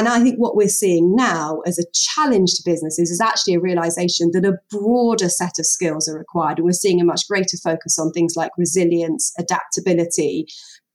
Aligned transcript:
And 0.00 0.08
I 0.08 0.18
think 0.18 0.38
what 0.38 0.56
we're 0.56 0.68
seeing 0.68 1.14
now 1.14 1.60
as 1.66 1.78
a 1.78 1.84
challenge 1.92 2.54
to 2.54 2.62
businesses 2.64 3.10
is 3.10 3.20
actually 3.20 3.52
a 3.52 3.60
realization 3.60 4.30
that 4.32 4.46
a 4.46 4.56
broader 4.70 5.28
set 5.28 5.58
of 5.58 5.66
skills 5.66 6.08
are 6.08 6.16
required. 6.16 6.56
And 6.56 6.64
we're 6.64 6.72
seeing 6.72 7.02
a 7.02 7.04
much 7.04 7.28
greater 7.28 7.58
focus 7.62 7.98
on 7.98 8.10
things 8.10 8.32
like 8.34 8.50
resilience, 8.56 9.30
adaptability, 9.38 10.46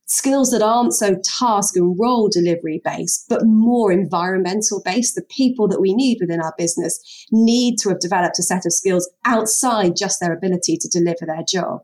skills 0.07 0.49
that 0.49 0.63
aren't 0.63 0.95
so 0.95 1.17
task 1.37 1.75
and 1.75 1.95
role 1.99 2.29
delivery 2.29 2.81
based, 2.83 3.27
but 3.29 3.45
more 3.45 3.91
environmental 3.91 4.81
based. 4.83 5.13
The 5.13 5.21
people 5.29 5.67
that 5.67 5.81
we 5.81 5.93
need 5.93 6.17
within 6.19 6.41
our 6.41 6.55
business 6.57 7.27
need 7.31 7.77
to 7.83 7.89
have 7.89 7.99
developed 7.99 8.39
a 8.39 8.43
set 8.43 8.65
of 8.65 8.73
skills 8.73 9.07
outside 9.23 9.95
just 9.95 10.19
their 10.19 10.33
ability 10.33 10.77
to 10.77 10.89
deliver 10.89 11.27
their 11.27 11.43
job. 11.47 11.81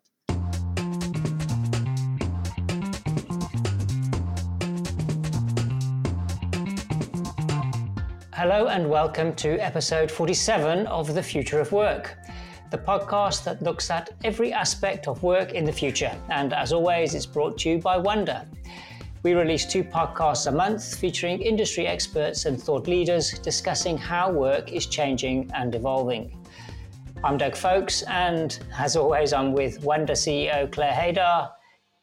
Hello 8.42 8.70
and 8.70 8.90
welcome 8.90 9.36
to 9.36 9.60
episode 9.60 10.10
47 10.10 10.88
of 10.88 11.14
The 11.14 11.22
Future 11.22 11.60
of 11.60 11.72
Work, 11.72 12.18
the 12.72 12.78
podcast 12.80 13.44
that 13.44 13.62
looks 13.62 13.92
at 13.92 14.10
every 14.24 14.52
aspect 14.52 15.08
of 15.08 15.22
work 15.22 15.52
in 15.52 15.64
the 15.64 15.72
future. 15.72 16.12
And 16.32 16.52
as 16.52 16.74
always, 16.74 17.14
it's 17.14 17.28
brought 17.28 17.60
to 17.60 17.70
you 17.70 17.78
by 17.78 18.00
Wndyr. 18.00 18.48
We 19.22 19.36
release 19.36 19.68
two 19.68 19.84
podcasts 19.84 20.48
a 20.48 20.52
month 20.52 20.96
featuring 20.96 21.40
industry 21.40 21.86
experts 21.86 22.46
and 22.46 22.60
thought 22.60 22.88
leaders 22.88 23.38
discussing 23.38 23.96
how 23.96 24.32
work 24.32 24.72
is 24.72 24.88
changing 24.88 25.52
and 25.54 25.76
evolving. 25.76 26.36
I'm 27.24 27.38
Doug 27.38 27.56
Foulkes, 27.56 28.02
and 28.08 28.58
as 28.76 28.96
always, 28.96 29.34
I'm 29.34 29.54
with 29.54 29.84
Wndyr 29.84 30.18
CEO 30.18 30.72
Claire 30.72 30.94
Haidar. 30.94 31.52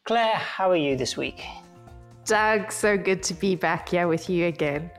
Claire, 0.05 0.35
how 0.35 0.71
are 0.71 0.77
you 0.77 0.95
this 0.95 1.17
week? 1.17 1.43
Doug, 2.23 2.71
so 2.71 2.97
good 2.97 3.23
to 3.23 3.33
be 3.33 3.57
back 3.57 3.89
here 3.89 4.07
with 4.07 4.29
you 4.29 4.45
again. 4.45 4.89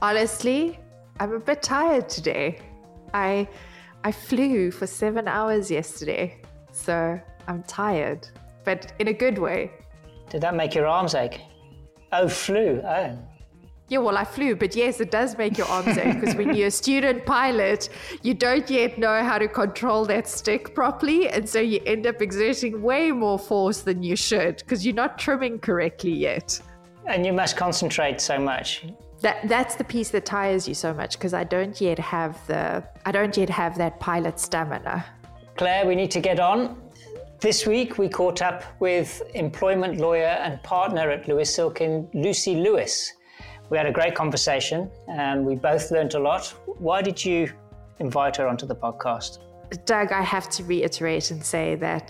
Honestly, 0.00 0.78
I'm 1.20 1.32
a 1.32 1.40
bit 1.40 1.62
tired 1.62 2.08
today. 2.08 2.60
I 3.12 3.48
I 4.04 4.12
flew 4.12 4.70
for 4.70 4.86
7 4.86 5.26
hours 5.26 5.70
yesterday. 5.70 6.40
So, 6.72 7.20
I'm 7.48 7.62
tired, 7.64 8.28
but 8.64 8.92
in 8.98 9.08
a 9.08 9.12
good 9.12 9.38
way. 9.38 9.72
Did 10.30 10.42
that 10.42 10.54
make 10.54 10.74
your 10.74 10.86
arms 10.86 11.14
ache? 11.14 11.40
Oh, 12.12 12.28
flew. 12.28 12.80
Oh. 12.84 13.18
Yeah, 13.88 13.98
well, 13.98 14.18
I 14.18 14.24
flew, 14.24 14.54
but 14.54 14.76
yes, 14.76 15.00
it 15.00 15.10
does 15.10 15.36
make 15.38 15.56
your 15.56 15.66
arms 15.66 15.96
ache 15.96 16.20
because 16.20 16.36
when 16.36 16.54
you're 16.54 16.68
a 16.68 16.70
student 16.70 17.24
pilot, 17.24 17.88
you 18.22 18.34
don't 18.34 18.68
yet 18.68 18.98
know 18.98 19.24
how 19.24 19.38
to 19.38 19.48
control 19.48 20.04
that 20.04 20.28
stick 20.28 20.74
properly. 20.74 21.30
And 21.30 21.48
so 21.48 21.58
you 21.58 21.80
end 21.86 22.06
up 22.06 22.20
exerting 22.20 22.82
way 22.82 23.10
more 23.12 23.38
force 23.38 23.80
than 23.80 24.02
you 24.02 24.14
should 24.14 24.58
because 24.58 24.84
you're 24.84 24.94
not 24.94 25.18
trimming 25.18 25.58
correctly 25.58 26.12
yet. 26.12 26.60
And 27.06 27.24
you 27.24 27.32
must 27.32 27.56
concentrate 27.56 28.20
so 28.20 28.38
much. 28.38 28.84
That 29.20 29.48
that's 29.48 29.74
the 29.74 29.84
piece 29.84 30.10
that 30.10 30.24
tires 30.24 30.68
you 30.68 30.74
so 30.74 30.94
much 30.94 31.18
because 31.18 31.34
I 31.34 31.44
don't 31.44 31.80
yet 31.80 31.98
have 31.98 32.44
the 32.46 32.84
I 33.04 33.12
don't 33.12 33.36
yet 33.36 33.50
have 33.50 33.76
that 33.78 33.98
pilot 33.98 34.38
stamina. 34.38 35.04
Claire, 35.56 35.86
we 35.86 35.96
need 35.96 36.10
to 36.12 36.20
get 36.20 36.38
on. 36.38 36.80
This 37.40 37.66
week 37.66 37.98
we 37.98 38.08
caught 38.08 38.42
up 38.42 38.64
with 38.80 39.22
employment 39.34 39.98
lawyer 39.98 40.38
and 40.44 40.62
partner 40.62 41.10
at 41.10 41.28
Lewis 41.28 41.54
Silkin, 41.54 42.08
Lucy 42.14 42.56
Lewis. 42.56 43.12
We 43.70 43.76
had 43.76 43.86
a 43.86 43.92
great 43.92 44.14
conversation 44.14 44.90
and 45.08 45.44
we 45.44 45.56
both 45.56 45.90
learned 45.90 46.14
a 46.14 46.18
lot. 46.18 46.46
Why 46.66 47.02
did 47.02 47.24
you 47.24 47.52
invite 47.98 48.36
her 48.36 48.46
onto 48.46 48.66
the 48.66 48.74
podcast? 48.74 49.38
Doug, 49.84 50.12
I 50.12 50.22
have 50.22 50.48
to 50.50 50.64
reiterate 50.64 51.30
and 51.30 51.44
say 51.44 51.74
that 51.76 52.08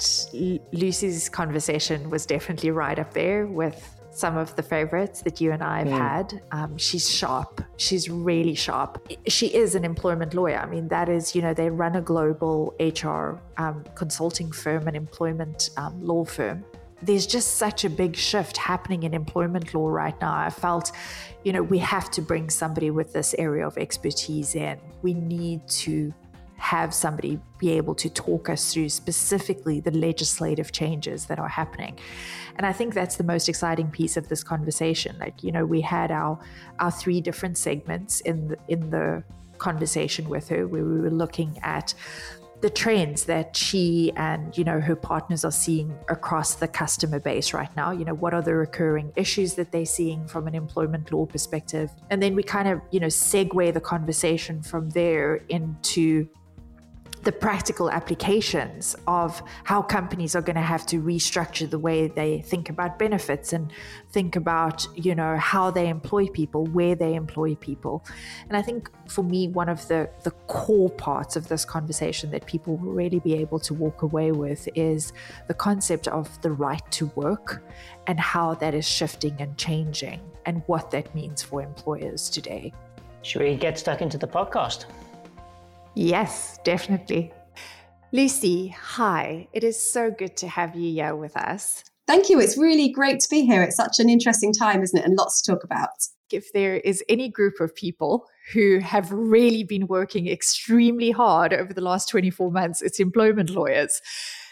Lucy's 0.73 1.29
conversation 1.29 2.09
was 2.11 2.25
definitely 2.25 2.71
right 2.71 2.99
up 2.99 3.13
there 3.13 3.47
with 3.47 3.98
some 4.19 4.37
of 4.37 4.55
the 4.57 4.63
favorites 4.63 5.23
that 5.23 5.41
you 5.41 5.53
and 5.53 5.63
I 5.63 5.79
have 5.79 5.89
mm. 5.89 5.99
had. 5.99 6.43
Um, 6.51 6.77
she's 6.77 7.09
sharp. 7.09 7.63
She's 7.77 8.11
really 8.11 8.55
sharp. 8.55 9.07
She 9.29 9.47
is 9.47 9.75
an 9.75 9.85
employment 9.85 10.35
lawyer. 10.35 10.59
I 10.59 10.67
mean, 10.67 10.89
that 10.89 11.09
is, 11.09 11.35
you 11.35 11.43
know, 11.43 11.55
they 11.55 11.71
run 11.71 11.97
a 11.97 12.03
global 12.03 12.75
HR 12.81 13.41
um, 13.57 13.85
consulting 13.95 14.51
firm, 14.51 14.89
an 14.89 14.97
employment 14.97 15.71
um, 15.77 16.03
law 16.03 16.25
firm. 16.25 16.65
There's 17.01 17.27
just 17.27 17.59
such 17.59 17.85
a 17.85 17.91
big 17.91 18.17
shift 18.17 18.57
happening 18.57 19.05
in 19.05 19.15
employment 19.15 19.73
law 19.73 19.89
right 19.89 20.21
now. 20.21 20.37
I 20.37 20.51
felt, 20.51 20.91
you 21.45 21.53
know, 21.53 21.63
we 21.63 21.79
have 21.79 22.11
to 22.11 22.21
bring 22.21 22.51
somebody 22.51 22.91
with 22.91 23.13
this 23.13 23.35
area 23.39 23.65
of 23.65 23.79
expertise 23.79 24.57
in. 24.57 24.81
We 25.03 25.15
need 25.15 25.69
to 25.69 26.13
have 26.59 26.93
somebody 26.93 27.41
be 27.59 27.71
able 27.71 27.95
to 27.95 28.11
talk 28.11 28.49
us 28.49 28.73
through 28.73 28.89
specifically 28.89 29.81
the 29.81 29.93
legislative 29.93 30.73
changes 30.73 31.27
that 31.27 31.39
are 31.39 31.49
happening. 31.49 31.99
And 32.57 32.67
I 32.67 32.73
think 32.73 32.95
that's 32.95 33.17
the 33.17 33.25
most 33.25 33.49
exciting 33.49 33.91
piece 33.91 34.17
of 34.17 34.29
this 34.29 34.43
conversation. 34.43 35.17
Like, 35.19 35.43
you 35.43 35.53
know, 35.53 35.65
we 35.65 35.81
had 35.81 36.11
our 36.11 36.39
our 36.81 36.91
three 36.91 37.21
different 37.21 37.57
segments 37.57 38.21
in 38.23 38.49
the, 38.49 38.59
in 38.67 38.91
the 38.91 39.23
conversation 39.59 40.29
with 40.29 40.49
her 40.49 40.67
where 40.67 40.85
we 40.85 41.01
were 41.01 41.11
looking 41.11 41.59
at 41.63 41.95
the 42.61 42.71
trends 42.71 43.25
that 43.25 43.57
she 43.57 44.13
and 44.17 44.57
you 44.59 44.65
know 44.65 44.81
her 44.81 44.97
partners 44.97 45.45
are 45.45 45.53
seeing 45.53 45.97
across 46.09 46.57
the 46.57 46.67
customer 46.67 47.21
base 47.21 47.53
right 47.53 47.75
now 47.77 47.93
you 47.93 48.05
know 48.05 48.15
what 48.15 48.35
are 48.35 48.43
the 48.43 48.55
recurring 48.55 49.13
issues 49.15 49.55
that 49.55 49.71
they're 49.71 49.87
seeing 49.87 50.27
from 50.27 50.49
an 50.49 50.55
employment 50.57 51.13
law 51.13 51.25
perspective 51.25 51.91
and 52.11 52.21
then 52.21 52.35
we 52.35 52.43
kind 52.43 52.67
of 52.67 52.81
you 52.91 52.99
know 52.99 53.07
segue 53.07 53.73
the 53.75 53.81
conversation 53.81 54.61
from 54.61 54.91
there 54.91 55.37
into 55.49 56.29
the 57.23 57.33
practical 57.33 57.91
applications 57.91 58.97
of 59.07 59.43
how 59.65 59.83
companies 59.83 60.35
are 60.37 60.43
going 60.43 60.57
to 60.57 60.63
have 60.63 60.87
to 60.87 61.01
restructure 61.01 61.69
the 61.69 61.79
way 61.79 62.09
they 62.09 62.41
think 62.43 62.71
about 62.71 62.99
benefits 62.99 63.53
and 63.53 63.73
think 64.11 64.37
about 64.37 64.87
you 64.95 65.15
know 65.15 65.37
how 65.37 65.71
they 65.71 65.89
employ 65.89 66.27
people 66.29 66.67
where 66.67 66.95
they 66.95 67.15
employ 67.15 67.55
people. 67.57 68.05
And 68.49 68.57
i 68.57 68.63
think 68.63 68.91
for 69.09 69.23
me 69.23 69.49
one 69.49 69.69
of 69.69 69.87
the 69.89 70.09
the 70.25 70.31
core 70.47 70.91
parts 70.91 71.37
of 71.37 71.49
this 71.49 71.65
conversation 71.65 72.31
that 72.31 72.47
people 72.47 72.77
will 72.77 72.93
really 72.93 73.21
be 73.21 73.35
able 73.35 73.59
to 73.61 73.75
walk 73.75 74.03
away 74.03 74.33
with 74.33 74.69
is 74.75 75.13
the 75.47 75.55
concept 75.55 76.09
of 76.09 76.41
the 76.43 76.51
right 76.51 76.83
to 76.93 77.07
work 77.15 77.65
and 78.07 78.19
how 78.19 78.55
that 78.55 78.75
is 78.75 78.87
shifting 78.89 79.37
and 79.39 79.57
changing 79.57 80.21
and 80.47 80.63
what 80.67 80.91
that 80.91 81.15
means 81.15 81.43
for 81.43 81.63
employers 81.63 82.31
today. 82.31 82.73
Should 83.23 83.43
we 83.43 83.57
get 83.57 83.79
stuck 83.79 84.01
into 84.01 84.17
the 84.17 84.27
podcast 84.27 84.87
Yes, 85.99 86.61
definitely. 86.63 87.33
Lucy, 88.13 88.69
hi. 88.69 89.49
It 89.53 89.65
is 89.65 89.77
so 89.77 90.13
good 90.13 90.37
to 90.37 90.47
have 90.47 90.77
you 90.77 90.93
here 90.93 91.17
with 91.17 91.37
us. 91.37 91.83
Thank 92.07 92.31
you. 92.31 92.39
It's 92.39 92.57
really 92.57 92.89
great 92.89 93.19
to 93.19 93.29
be 93.29 93.41
here. 93.41 93.65
It's 93.65 93.75
such 93.75 93.99
an 93.99 94.09
interesting 94.09 94.53
time, 94.53 94.85
isn't 94.85 94.97
it? 94.97 95.05
And 95.05 95.17
lots 95.19 95.43
to 95.43 95.53
talk 95.53 95.65
about. 95.65 95.89
If 96.31 96.53
there 96.53 96.77
is 96.77 97.03
any 97.09 97.29
group 97.29 97.59
of 97.59 97.75
people 97.75 98.29
who 98.53 98.79
have 98.79 99.11
really 99.11 99.65
been 99.65 99.89
working 99.89 100.29
extremely 100.29 101.11
hard 101.11 101.53
over 101.53 101.75
the 101.75 101.81
last 101.81 102.09
24 102.09 102.53
months, 102.53 102.81
it's 102.81 103.01
employment 103.01 103.51
lawyers. 103.51 104.01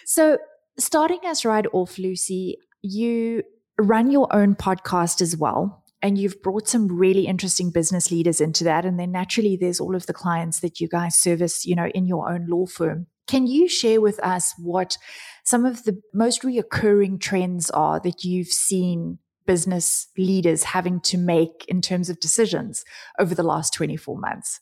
So, 0.05 0.39
starting 0.78 1.21
us 1.27 1.45
right 1.45 1.67
off, 1.73 1.97
Lucy, 1.97 2.59
you 2.83 3.45
run 3.78 4.11
your 4.11 4.27
own 4.34 4.57
podcast 4.57 5.23
as 5.23 5.37
well 5.37 5.84
and 6.03 6.19
you've 6.19 6.43
brought 6.43 6.69
some 6.69 6.89
really 6.89 7.27
interesting 7.27 7.71
business 7.71 8.11
leaders 8.11 8.41
into 8.41 8.65
that 8.65 8.84
and 8.84 8.99
then 8.99 9.11
naturally 9.11 9.57
there's 9.57 9.81
all 9.81 9.95
of 9.95 10.07
the 10.07 10.12
clients 10.12 10.61
that 10.61 10.81
you 10.81 10.89
guys 10.89 11.17
service 11.17 11.65
you 11.65 11.75
know 11.75 11.89
in 11.89 12.07
your 12.07 12.31
own 12.31 12.47
law 12.47 12.67
firm. 12.67 13.07
Can 13.27 13.47
you 13.47 13.69
share 13.69 14.01
with 14.01 14.21
us 14.23 14.55
what 14.57 14.99
some 15.45 15.65
of 15.65 15.84
the 15.84 16.01
most 16.15 16.43
reoccurring 16.43 17.21
trends 17.21 17.71
are 17.71 17.99
that 18.01 18.25
you've 18.25 18.49
seen 18.49 19.19
business 19.47 20.09
leaders 20.17 20.65
having 20.65 21.01
to 21.01 21.19
make 21.19 21.65
in 21.69 21.81
terms 21.81 22.11
of 22.11 22.21
decisions 22.21 22.84
over 23.19 23.34
the 23.34 23.43
last 23.43 23.73
24 23.75 24.19
months? 24.19 24.61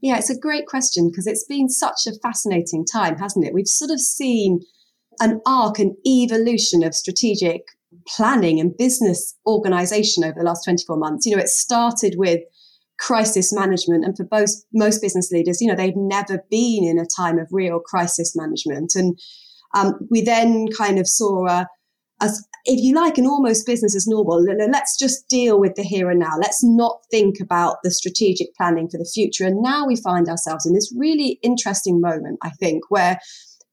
Yeah 0.00 0.18
it's 0.18 0.30
a 0.30 0.38
great 0.38 0.66
question 0.66 1.08
because 1.08 1.26
it's 1.26 1.46
been 1.46 1.68
such 1.68 2.06
a 2.06 2.18
fascinating 2.22 2.84
time 2.84 3.16
hasn't 3.16 3.46
it? 3.46 3.54
We've 3.54 3.66
sort 3.66 3.90
of 3.90 4.00
seen 4.00 4.60
an 5.20 5.40
arc 5.46 5.78
an 5.78 5.96
evolution 6.06 6.82
of 6.82 6.94
strategic 6.94 7.62
planning 8.06 8.60
and 8.60 8.76
business 8.76 9.36
organization 9.46 10.24
over 10.24 10.34
the 10.38 10.44
last 10.44 10.64
24 10.64 10.96
months. 10.96 11.26
You 11.26 11.36
know, 11.36 11.42
it 11.42 11.48
started 11.48 12.14
with 12.16 12.40
crisis 12.98 13.52
management. 13.52 14.04
And 14.04 14.16
for 14.16 14.24
both, 14.24 14.50
most 14.72 15.02
business 15.02 15.30
leaders, 15.30 15.60
you 15.60 15.68
know, 15.68 15.74
they've 15.74 15.96
never 15.96 16.44
been 16.50 16.84
in 16.84 16.98
a 16.98 17.06
time 17.16 17.38
of 17.38 17.48
real 17.50 17.80
crisis 17.80 18.34
management. 18.36 18.92
And 18.94 19.18
um, 19.74 19.94
we 20.10 20.22
then 20.22 20.68
kind 20.68 20.98
of 20.98 21.08
saw 21.08 21.46
a, 21.46 21.66
as 22.20 22.46
if 22.64 22.80
you 22.82 22.94
like, 22.94 23.18
an 23.18 23.26
almost 23.26 23.66
business 23.66 23.94
as 23.94 24.06
normal. 24.06 24.42
Let's 24.42 24.96
just 24.98 25.28
deal 25.28 25.60
with 25.60 25.74
the 25.74 25.82
here 25.82 26.10
and 26.10 26.20
now. 26.20 26.36
Let's 26.40 26.64
not 26.64 27.00
think 27.10 27.36
about 27.40 27.78
the 27.82 27.90
strategic 27.90 28.54
planning 28.56 28.88
for 28.88 28.96
the 28.96 29.10
future. 29.12 29.44
And 29.44 29.60
now 29.60 29.86
we 29.86 29.96
find 29.96 30.28
ourselves 30.28 30.64
in 30.64 30.72
this 30.72 30.92
really 30.96 31.38
interesting 31.42 32.00
moment, 32.00 32.38
I 32.42 32.50
think, 32.50 32.84
where 32.88 33.18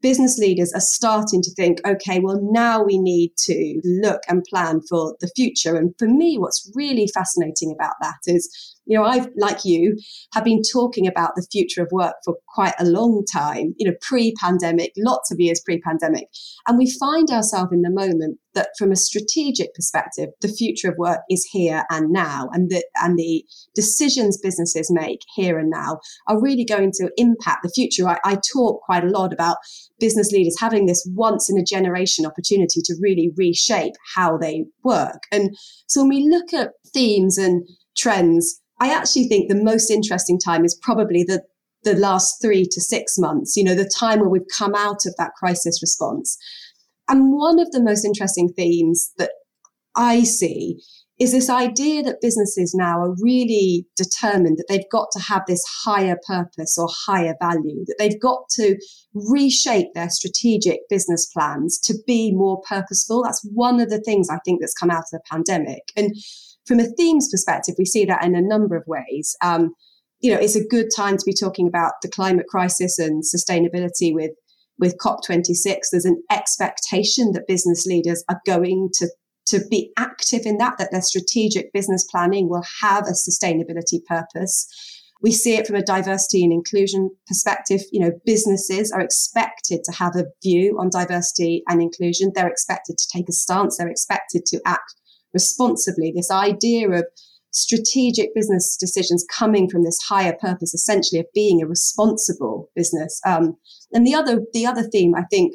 business 0.01 0.37
leaders 0.37 0.71
are 0.73 0.81
starting 0.81 1.41
to 1.41 1.51
think, 1.55 1.79
okay, 1.85 2.19
well, 2.19 2.39
now 2.51 2.83
we 2.83 2.97
need 2.97 3.31
to 3.45 3.81
look 3.83 4.21
and 4.27 4.43
plan 4.49 4.81
for 4.89 5.15
the 5.19 5.29
future. 5.35 5.75
And 5.75 5.93
for 5.97 6.07
me, 6.07 6.37
what's 6.37 6.71
really 6.73 7.07
fascinating 7.07 7.71
about 7.71 7.93
that 8.01 8.17
is 8.25 8.49
you 8.85 8.97
know, 8.97 9.05
I've, 9.05 9.29
like 9.37 9.63
you, 9.63 9.97
have 10.33 10.43
been 10.43 10.61
talking 10.69 11.07
about 11.07 11.35
the 11.35 11.47
future 11.51 11.81
of 11.81 11.89
work 11.91 12.15
for 12.25 12.35
quite 12.53 12.73
a 12.79 12.85
long 12.85 13.23
time, 13.31 13.73
you 13.77 13.87
know, 13.87 13.95
pre 14.01 14.33
pandemic, 14.33 14.91
lots 14.97 15.31
of 15.31 15.39
years 15.39 15.61
pre 15.63 15.79
pandemic. 15.79 16.27
And 16.67 16.77
we 16.77 16.91
find 16.99 17.29
ourselves 17.29 17.71
in 17.71 17.83
the 17.83 17.89
moment 17.89 18.39
that 18.53 18.69
from 18.77 18.91
a 18.91 18.95
strategic 18.95 19.73
perspective, 19.73 20.29
the 20.41 20.47
future 20.47 20.89
of 20.89 20.97
work 20.97 21.21
is 21.29 21.47
here 21.51 21.83
and 21.89 22.11
now. 22.11 22.49
And 22.51 22.69
the, 22.69 22.83
and 23.01 23.17
the 23.17 23.43
decisions 23.75 24.37
businesses 24.37 24.91
make 24.91 25.21
here 25.35 25.57
and 25.57 25.69
now 25.69 25.99
are 26.27 26.41
really 26.41 26.65
going 26.65 26.91
to 26.95 27.09
impact 27.17 27.63
the 27.63 27.71
future. 27.73 28.07
I, 28.07 28.17
I 28.23 28.37
talk 28.53 28.81
quite 28.81 29.03
a 29.03 29.09
lot 29.09 29.33
about 29.33 29.57
business 29.99 30.31
leaders 30.31 30.59
having 30.59 30.85
this 30.85 31.07
once 31.13 31.49
in 31.49 31.57
a 31.57 31.63
generation 31.63 32.25
opportunity 32.25 32.81
to 32.83 32.95
really 33.01 33.31
reshape 33.37 33.93
how 34.15 34.37
they 34.37 34.65
work. 34.83 35.23
And 35.31 35.55
so 35.87 36.01
when 36.01 36.09
we 36.09 36.29
look 36.29 36.53
at 36.53 36.71
themes 36.93 37.37
and 37.37 37.67
trends, 37.97 38.61
I 38.79 38.93
actually 38.93 39.27
think 39.27 39.47
the 39.47 39.63
most 39.63 39.91
interesting 39.91 40.39
time 40.39 40.65
is 40.65 40.77
probably 40.81 41.23
the 41.23 41.43
the 41.83 41.95
last 41.95 42.39
three 42.41 42.63
to 42.63 42.79
six 42.79 43.17
months, 43.17 43.57
you 43.57 43.63
know, 43.63 43.73
the 43.73 43.89
time 43.99 44.19
where 44.19 44.29
we've 44.29 44.41
come 44.55 44.75
out 44.75 45.05
of 45.05 45.15
that 45.17 45.31
crisis 45.39 45.81
response. 45.81 46.37
And 47.07 47.33
one 47.33 47.59
of 47.59 47.71
the 47.71 47.81
most 47.81 48.05
interesting 48.05 48.53
themes 48.55 49.11
that 49.17 49.31
I 49.95 50.23
see 50.23 50.81
is 51.21 51.31
this 51.31 51.51
idea 51.51 52.01
that 52.01 52.19
businesses 52.19 52.73
now 52.73 52.99
are 52.99 53.15
really 53.21 53.85
determined 53.95 54.57
that 54.57 54.65
they've 54.67 54.89
got 54.91 55.07
to 55.11 55.19
have 55.19 55.43
this 55.47 55.63
higher 55.83 56.17
purpose 56.25 56.79
or 56.79 56.89
higher 57.05 57.35
value, 57.39 57.85
that 57.85 57.97
they've 57.99 58.19
got 58.19 58.49
to 58.49 58.75
reshape 59.13 59.93
their 59.93 60.09
strategic 60.09 60.79
business 60.89 61.27
plans 61.27 61.79
to 61.79 61.93
be 62.07 62.31
more 62.33 62.59
purposeful. 62.67 63.23
That's 63.23 63.47
one 63.53 63.79
of 63.79 63.91
the 63.91 64.01
things 64.01 64.29
I 64.31 64.39
think 64.43 64.61
that's 64.61 64.73
come 64.73 64.89
out 64.89 65.03
of 65.03 65.11
the 65.11 65.21
pandemic. 65.29 65.83
And 65.95 66.15
from 66.65 66.79
a 66.79 66.87
themes 66.97 67.29
perspective, 67.29 67.75
we 67.77 67.85
see 67.85 68.03
that 68.05 68.23
in 68.23 68.35
a 68.35 68.41
number 68.41 68.75
of 68.75 68.83
ways. 68.87 69.35
Um, 69.43 69.75
you 70.21 70.31
know, 70.31 70.39
it's 70.39 70.55
a 70.55 70.67
good 70.67 70.89
time 70.95 71.17
to 71.17 71.23
be 71.25 71.35
talking 71.39 71.67
about 71.67 71.93
the 72.01 72.09
climate 72.09 72.47
crisis 72.47 72.97
and 72.97 73.23
sustainability 73.23 74.11
with 74.11 74.31
with 74.81 74.97
COP26. 74.97 75.77
There's 75.91 76.05
an 76.05 76.21
expectation 76.29 77.31
that 77.31 77.47
business 77.47 77.85
leaders 77.85 78.25
are 78.27 78.41
going 78.45 78.89
to 78.95 79.07
to 79.47 79.59
be 79.69 79.91
active 79.97 80.45
in 80.45 80.57
that, 80.57 80.77
that 80.77 80.91
their 80.91 81.01
strategic 81.01 81.73
business 81.73 82.05
planning 82.09 82.47
will 82.47 82.63
have 82.81 83.05
a 83.07 83.11
sustainability 83.11 84.03
purpose. 84.05 84.67
We 85.21 85.31
see 85.31 85.55
it 85.55 85.67
from 85.67 85.75
a 85.75 85.83
diversity 85.83 86.43
and 86.43 86.53
inclusion 86.53 87.09
perspective. 87.27 87.81
You 87.91 88.01
know, 88.01 88.11
businesses 88.25 88.91
are 88.91 89.01
expected 89.01 89.83
to 89.83 89.91
have 89.93 90.15
a 90.15 90.25
view 90.43 90.77
on 90.79 90.89
diversity 90.89 91.63
and 91.67 91.81
inclusion. 91.81 92.31
They're 92.33 92.47
expected 92.47 92.97
to 92.97 93.07
take 93.11 93.29
a 93.29 93.33
stance. 93.33 93.77
They're 93.77 93.89
expected 93.89 94.45
to 94.47 94.61
act 94.65 94.93
responsibly. 95.33 96.13
This 96.15 96.31
idea 96.31 96.89
of 96.89 97.05
strategic 97.51 98.33
business 98.33 98.77
decisions 98.77 99.25
coming 99.31 99.69
from 99.69 99.83
this 99.83 99.99
higher 100.07 100.35
purpose, 100.39 100.73
essentially 100.73 101.19
of 101.19 101.25
being 101.33 101.61
a 101.61 101.67
responsible 101.67 102.69
business. 102.75 103.19
Um, 103.25 103.57
and 103.93 104.05
the 104.05 104.15
other, 104.15 104.41
the 104.53 104.65
other 104.65 104.83
theme 104.83 105.15
I 105.15 105.23
think 105.29 105.53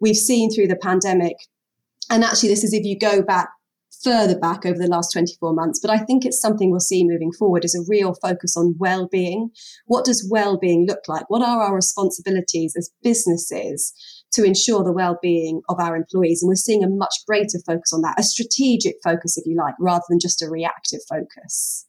we've 0.00 0.16
seen 0.16 0.52
through 0.52 0.68
the 0.68 0.76
pandemic, 0.76 1.36
and 2.10 2.24
actually 2.24 2.48
this 2.48 2.64
is 2.64 2.72
if 2.72 2.84
you 2.84 2.98
go 2.98 3.22
back 3.22 3.48
further 4.02 4.38
back 4.38 4.64
over 4.64 4.78
the 4.78 4.86
last 4.86 5.12
24 5.12 5.52
months, 5.54 5.80
but 5.80 5.90
I 5.90 5.98
think 5.98 6.24
it's 6.24 6.40
something 6.40 6.70
we'll 6.70 6.80
see 6.80 7.04
moving 7.04 7.32
forward 7.32 7.64
is 7.64 7.74
a 7.74 7.88
real 7.88 8.14
focus 8.14 8.56
on 8.56 8.76
well-being. 8.78 9.50
What 9.86 10.04
does 10.04 10.28
well-being 10.30 10.86
look 10.86 11.00
like? 11.08 11.28
What 11.28 11.42
are 11.42 11.62
our 11.62 11.74
responsibilities 11.74 12.74
as 12.76 12.90
businesses 13.02 13.92
to 14.32 14.44
ensure 14.44 14.84
the 14.84 14.92
well-being 14.92 15.62
of 15.68 15.80
our 15.80 15.96
employees? 15.96 16.42
And 16.42 16.48
we're 16.48 16.56
seeing 16.56 16.84
a 16.84 16.88
much 16.88 17.14
greater 17.26 17.58
focus 17.66 17.92
on 17.92 18.02
that, 18.02 18.18
a 18.18 18.22
strategic 18.22 18.96
focus, 19.02 19.36
if 19.36 19.46
you 19.46 19.56
like, 19.56 19.74
rather 19.80 20.04
than 20.08 20.18
just 20.20 20.42
a 20.42 20.48
reactive 20.48 21.00
focus 21.08 21.86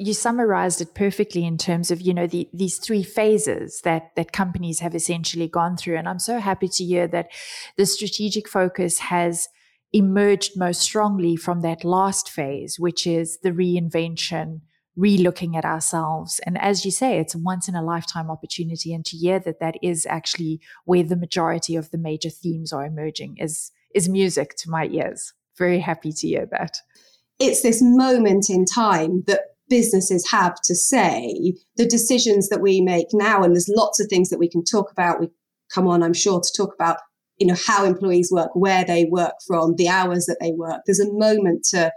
you 0.00 0.14
summarized 0.14 0.80
it 0.80 0.94
perfectly 0.94 1.44
in 1.44 1.58
terms 1.58 1.90
of 1.90 2.00
you 2.00 2.14
know 2.14 2.26
the, 2.28 2.48
these 2.52 2.78
three 2.78 3.02
phases 3.02 3.80
that 3.82 4.14
that 4.14 4.30
companies 4.30 4.78
have 4.78 4.94
essentially 4.94 5.48
gone 5.48 5.76
through 5.76 5.96
and 5.96 6.08
i'm 6.08 6.20
so 6.20 6.38
happy 6.38 6.68
to 6.68 6.84
hear 6.84 7.08
that 7.08 7.28
the 7.76 7.84
strategic 7.84 8.48
focus 8.48 8.98
has 8.98 9.48
emerged 9.92 10.52
most 10.56 10.80
strongly 10.80 11.36
from 11.36 11.62
that 11.62 11.84
last 11.84 12.30
phase, 12.30 12.76
which 12.78 13.06
is 13.06 13.38
the 13.42 13.50
reinvention, 13.50 14.60
re-looking 14.96 15.56
at 15.56 15.64
ourselves. 15.64 16.40
And 16.44 16.58
as 16.58 16.84
you 16.84 16.90
say, 16.90 17.18
it's 17.18 17.34
a 17.34 17.38
once 17.38 17.68
in 17.68 17.74
a 17.74 17.82
lifetime 17.82 18.30
opportunity. 18.30 18.92
And 18.92 19.04
to 19.06 19.16
hear 19.16 19.38
that 19.40 19.60
that 19.60 19.76
is 19.82 20.06
actually 20.06 20.60
where 20.84 21.04
the 21.04 21.16
majority 21.16 21.76
of 21.76 21.90
the 21.90 21.98
major 21.98 22.30
themes 22.30 22.72
are 22.72 22.84
emerging 22.84 23.36
is, 23.38 23.70
is 23.94 24.08
music 24.08 24.56
to 24.58 24.70
my 24.70 24.86
ears. 24.86 25.32
Very 25.56 25.80
happy 25.80 26.12
to 26.12 26.26
hear 26.26 26.46
that. 26.50 26.78
It's 27.38 27.62
this 27.62 27.80
moment 27.80 28.50
in 28.50 28.64
time 28.64 29.22
that 29.26 29.40
businesses 29.68 30.30
have 30.30 30.56
to 30.64 30.74
say 30.74 31.54
the 31.76 31.86
decisions 31.86 32.48
that 32.48 32.60
we 32.60 32.80
make 32.80 33.06
now. 33.12 33.42
And 33.42 33.54
there's 33.54 33.70
lots 33.74 34.00
of 34.00 34.08
things 34.08 34.30
that 34.30 34.38
we 34.38 34.48
can 34.48 34.64
talk 34.64 34.90
about. 34.90 35.20
We 35.20 35.28
come 35.72 35.86
on, 35.86 36.02
I'm 36.02 36.14
sure, 36.14 36.40
to 36.40 36.52
talk 36.56 36.74
about 36.74 36.98
you 37.38 37.46
know, 37.46 37.56
how 37.66 37.84
employees 37.84 38.30
work, 38.32 38.50
where 38.54 38.84
they 38.84 39.04
work 39.04 39.34
from, 39.46 39.74
the 39.76 39.88
hours 39.88 40.26
that 40.26 40.38
they 40.40 40.52
work. 40.52 40.82
There's 40.86 41.00
a 41.00 41.12
moment 41.12 41.64
to 41.70 41.92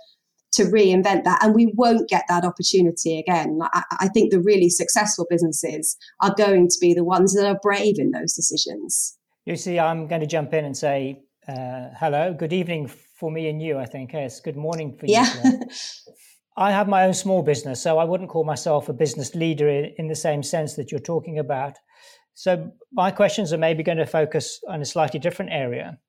to 0.53 0.63
reinvent 0.63 1.23
that, 1.23 1.41
and 1.41 1.55
we 1.55 1.71
won't 1.75 2.09
get 2.09 2.25
that 2.27 2.43
opportunity 2.43 3.17
again. 3.17 3.59
I, 3.73 3.83
I 4.01 4.07
think 4.09 4.31
the 4.31 4.41
really 4.41 4.69
successful 4.69 5.25
businesses 5.29 5.95
are 6.21 6.35
going 6.35 6.67
to 6.67 6.77
be 6.81 6.93
the 6.93 7.05
ones 7.05 7.33
that 7.35 7.47
are 7.47 7.59
brave 7.61 7.95
in 7.97 8.11
those 8.11 8.33
decisions. 8.33 9.17
You 9.45 9.55
see, 9.55 9.79
I'm 9.79 10.07
going 10.07 10.21
to 10.21 10.27
jump 10.27 10.53
in 10.53 10.65
and 10.65 10.75
say 10.75 11.21
uh, 11.47 11.89
hello, 11.99 12.33
good 12.33 12.53
evening 12.53 12.87
for 12.87 13.31
me 13.31 13.49
and 13.49 13.61
you. 13.61 13.77
I 13.77 13.85
think 13.85 14.13
yes, 14.13 14.39
good 14.39 14.57
morning 14.57 14.95
for 14.97 15.05
you. 15.05 15.13
Yeah. 15.13 15.33
I 16.57 16.71
have 16.71 16.87
my 16.87 17.05
own 17.05 17.13
small 17.13 17.41
business, 17.41 17.81
so 17.81 17.97
I 17.97 18.03
wouldn't 18.03 18.29
call 18.29 18.43
myself 18.43 18.89
a 18.89 18.93
business 18.93 19.33
leader 19.35 19.69
in, 19.69 19.93
in 19.97 20.07
the 20.07 20.15
same 20.15 20.43
sense 20.43 20.75
that 20.75 20.91
you're 20.91 20.99
talking 20.99 21.39
about. 21.39 21.77
So 22.33 22.71
my 22.91 23.11
questions 23.11 23.53
are 23.53 23.57
maybe 23.57 23.83
going 23.83 23.97
to 23.97 24.05
focus 24.05 24.59
on 24.67 24.81
a 24.81 24.85
slightly 24.85 25.19
different 25.19 25.51
area. 25.51 25.99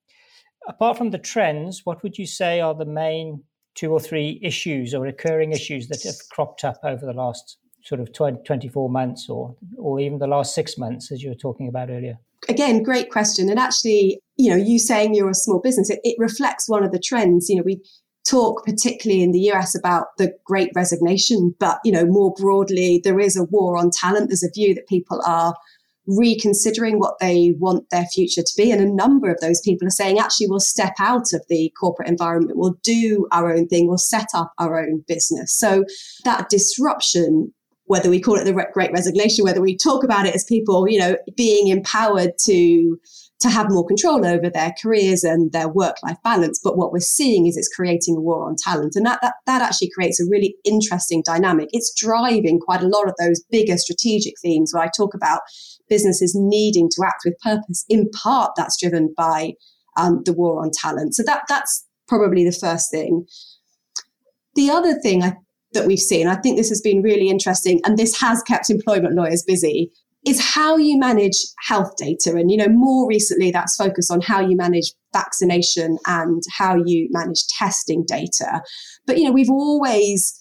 Apart 0.69 0.97
from 0.97 1.11
the 1.11 1.19
trends, 1.19 1.83
what 1.85 2.03
would 2.03 2.19
you 2.19 2.27
say 2.27 2.61
are 2.61 2.75
the 2.75 2.85
main 2.85 3.43
two 3.75 3.93
or 3.93 4.01
three 4.01 4.39
issues 4.43 4.95
or 4.95 5.03
recurring 5.03 5.53
issues 5.53 5.89
that 5.89 6.03
have 6.03 6.17
cropped 6.31 6.65
up 6.65 6.79
over 6.85 7.05
the 7.07 7.13
last 7.13 7.59
sort 7.85 8.01
of 8.01 8.13
20, 8.13 8.43
24 8.45 8.89
months 8.89 9.29
or 9.29 9.57
or 9.79 9.99
even 9.99 10.19
the 10.19 10.27
last 10.27 10.55
six 10.55 10.79
months 10.79 11.11
as 11.11 11.23
you 11.23 11.31
were 11.31 11.35
talking 11.35 11.69
about 11.69 11.91
earlier? 11.91 12.17
Again 12.49 12.83
great 12.83 13.11
question. 13.11 13.49
And 13.49 13.59
actually 13.59 14.21
you 14.37 14.51
know 14.51 14.57
you 14.57 14.79
saying 14.79 15.15
you're 15.15 15.31
a 15.31 15.35
small 15.35 15.61
business 15.61 15.91
it, 15.91 16.01
it 16.05 16.17
reflects 16.19 16.69
one 16.69 16.85
of 16.85 16.93
the 16.93 16.99
trends. 16.99 17.49
You 17.49 17.57
know 17.57 17.63
we 17.65 17.83
talk 18.29 18.65
particularly 18.65 19.23
in 19.23 19.33
the 19.33 19.51
US 19.53 19.77
about 19.77 20.17
the 20.17 20.33
great 20.45 20.71
resignation 20.77 21.55
but 21.59 21.81
you 21.85 21.91
know 21.91 22.07
more 22.07 22.33
broadly 22.35 23.01
there 23.03 23.19
is 23.19 23.37
a 23.37 23.45
war 23.45 23.77
on 23.77 23.91
talent. 23.91 24.29
There's 24.29 24.45
a 24.45 24.51
view 24.55 24.75
that 24.75 24.87
people 24.87 25.21
are 25.27 25.55
reconsidering 26.07 26.99
what 26.99 27.19
they 27.21 27.55
want 27.59 27.89
their 27.91 28.07
future 28.07 28.43
to 28.43 28.53
be. 28.57 28.71
And 28.71 28.81
a 28.81 28.93
number 28.93 29.31
of 29.31 29.41
those 29.41 29.61
people 29.61 29.87
are 29.87 29.91
saying, 29.91 30.19
actually, 30.19 30.49
we'll 30.49 30.61
step 30.61 30.95
out 30.99 31.33
of 31.33 31.45
the 31.49 31.73
corporate 31.79 32.09
environment, 32.09 32.59
we'll 32.59 32.79
do 32.83 33.27
our 33.33 33.53
own 33.53 33.69
thing, 33.69 33.87
we'll 33.87 33.99
set 33.99 34.29
up 34.35 34.53
our 34.59 34.81
own 34.81 35.05
business. 35.07 35.57
So 35.57 35.85
that 36.25 36.49
disruption 36.49 37.53
whether 37.87 38.09
we 38.09 38.21
call 38.21 38.37
it 38.37 38.45
the 38.45 38.69
great 38.73 38.93
resignation, 38.93 39.45
whether 39.45 39.61
we 39.61 39.77
talk 39.77 40.03
about 40.03 40.25
it 40.25 40.35
as 40.35 40.45
people, 40.45 40.89
you 40.89 40.99
know, 40.99 41.17
being 41.37 41.69
empowered 41.69 42.31
to 42.39 42.99
to 43.43 43.51
have 43.51 43.71
more 43.71 43.87
control 43.87 44.25
over 44.25 44.49
their 44.49 44.73
careers 44.81 45.25
and 45.25 45.53
their 45.53 45.69
work 45.69 45.97
life 46.03 46.17
balance. 46.25 46.61
But 46.63 46.77
what 46.77 46.93
we're 46.93 47.01
seeing 47.01 47.47
is 47.47 47.57
it's 47.57 47.75
creating 47.75 48.17
a 48.17 48.21
war 48.21 48.49
on 48.49 48.57
talent. 48.57 48.95
And 48.95 49.05
that, 49.05 49.19
that, 49.21 49.35
that 49.47 49.63
actually 49.63 49.91
creates 49.91 50.21
a 50.21 50.29
really 50.31 50.55
interesting 50.65 51.23
dynamic. 51.27 51.69
It's 51.73 51.93
driving 51.95 52.61
quite 52.61 52.83
a 52.83 52.89
lot 52.89 53.09
of 53.09 53.15
those 53.19 53.43
bigger 53.51 53.77
strategic 53.77 54.35
themes 54.41 54.73
where 54.73 54.85
I 54.85 54.91
talk 54.97 55.13
about 55.15 55.41
businesses 55.89 56.35
needing 56.35 56.89
to 56.91 57.05
act 57.05 57.23
with 57.25 57.39
purpose. 57.41 57.85
In 57.89 58.09
part, 58.11 58.53
that's 58.57 58.81
driven 58.81 59.13
by 59.17 59.55
um, 59.99 60.23
the 60.25 60.33
war 60.33 60.63
on 60.63 60.71
talent. 60.73 61.15
So 61.15 61.23
that 61.25 61.43
that's 61.49 61.87
probably 62.09 62.45
the 62.45 62.53
first 62.53 62.91
thing. 62.91 63.27
The 64.55 64.71
other 64.71 64.95
thing 65.01 65.23
I, 65.23 65.35
that 65.73 65.87
we've 65.87 65.99
seen, 65.99 66.29
I 66.29 66.37
think 66.37 66.57
this 66.57 66.69
has 66.69 66.81
been 66.81 67.03
really 67.03 67.29
interesting, 67.29 67.81
and 67.85 67.99
this 67.99 68.21
has 68.21 68.43
kept 68.43 68.71
employment 68.71 69.15
lawyers 69.15 69.43
busy, 69.47 69.91
is 70.27 70.41
how 70.41 70.77
you 70.77 70.99
manage 70.99 71.37
health 71.67 71.93
data. 71.97 72.37
And, 72.37 72.51
you 72.51 72.57
know, 72.57 72.69
more 72.69 73.09
recently 73.09 73.51
that's 73.51 73.77
focused 73.77 74.11
on 74.11 74.21
how 74.21 74.41
you 74.41 74.57
manage 74.57 74.93
vaccination 75.13 75.99
and 76.07 76.43
how 76.57 76.77
you 76.77 77.09
manage 77.11 77.47
testing 77.59 78.05
data. 78.07 78.63
But, 79.07 79.19
you 79.19 79.25
know, 79.25 79.33
we've 79.33 79.51
always 79.51 80.39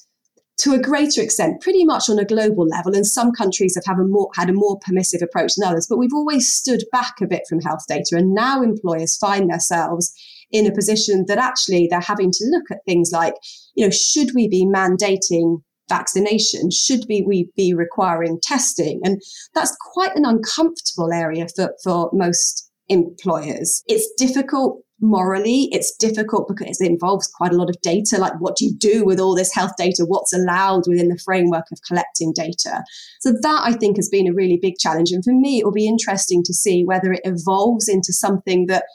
to 0.61 0.73
a 0.73 0.79
greater 0.79 1.21
extent, 1.21 1.59
pretty 1.61 1.83
much 1.83 2.07
on 2.07 2.19
a 2.19 2.25
global 2.25 2.67
level. 2.67 2.95
And 2.95 3.07
some 3.07 3.31
countries 3.31 3.75
have 3.83 3.97
a 3.97 4.03
more, 4.03 4.29
had 4.35 4.49
a 4.49 4.53
more 4.53 4.77
permissive 4.79 5.21
approach 5.23 5.53
than 5.55 5.67
others, 5.67 5.87
but 5.89 5.97
we've 5.97 6.13
always 6.13 6.51
stood 6.51 6.83
back 6.91 7.15
a 7.19 7.25
bit 7.25 7.41
from 7.49 7.61
health 7.61 7.83
data. 7.87 8.15
And 8.17 8.33
now 8.33 8.61
employers 8.61 9.17
find 9.17 9.49
themselves 9.49 10.13
in 10.51 10.67
a 10.67 10.75
position 10.75 11.25
that 11.27 11.39
actually 11.39 11.87
they're 11.89 11.99
having 11.99 12.29
to 12.31 12.45
look 12.51 12.69
at 12.69 12.85
things 12.85 13.09
like, 13.11 13.33
you 13.73 13.85
know, 13.85 13.91
should 13.91 14.35
we 14.35 14.47
be 14.47 14.65
mandating 14.65 15.63
vaccination? 15.91 16.71
Should 16.71 17.05
be 17.07 17.23
we 17.27 17.49
be 17.55 17.73
requiring 17.73 18.39
testing? 18.41 19.01
And 19.03 19.21
that's 19.53 19.75
quite 19.93 20.15
an 20.15 20.25
uncomfortable 20.25 21.11
area 21.11 21.47
for, 21.55 21.73
for 21.83 22.09
most 22.13 22.71
employers. 22.87 23.83
It's 23.87 24.09
difficult 24.17 24.83
morally. 25.01 25.67
It's 25.71 25.95
difficult 25.97 26.47
because 26.47 26.79
it 26.79 26.89
involves 26.89 27.27
quite 27.27 27.51
a 27.51 27.57
lot 27.57 27.69
of 27.69 27.81
data. 27.81 28.17
Like, 28.17 28.39
what 28.39 28.55
do 28.55 28.65
you 28.65 28.75
do 28.77 29.03
with 29.03 29.19
all 29.19 29.35
this 29.35 29.53
health 29.53 29.71
data? 29.77 30.05
What's 30.07 30.33
allowed 30.33 30.83
within 30.87 31.09
the 31.09 31.19
framework 31.25 31.65
of 31.71 31.79
collecting 31.87 32.31
data? 32.33 32.83
So, 33.19 33.33
that 33.41 33.61
I 33.65 33.73
think 33.73 33.97
has 33.97 34.09
been 34.09 34.27
a 34.27 34.33
really 34.33 34.59
big 34.61 34.75
challenge. 34.79 35.11
And 35.11 35.23
for 35.23 35.33
me, 35.33 35.59
it 35.59 35.65
will 35.65 35.71
be 35.73 35.87
interesting 35.87 36.43
to 36.45 36.53
see 36.53 36.83
whether 36.85 37.11
it 37.11 37.21
evolves 37.23 37.89
into 37.89 38.13
something 38.13 38.67
that 38.67 38.85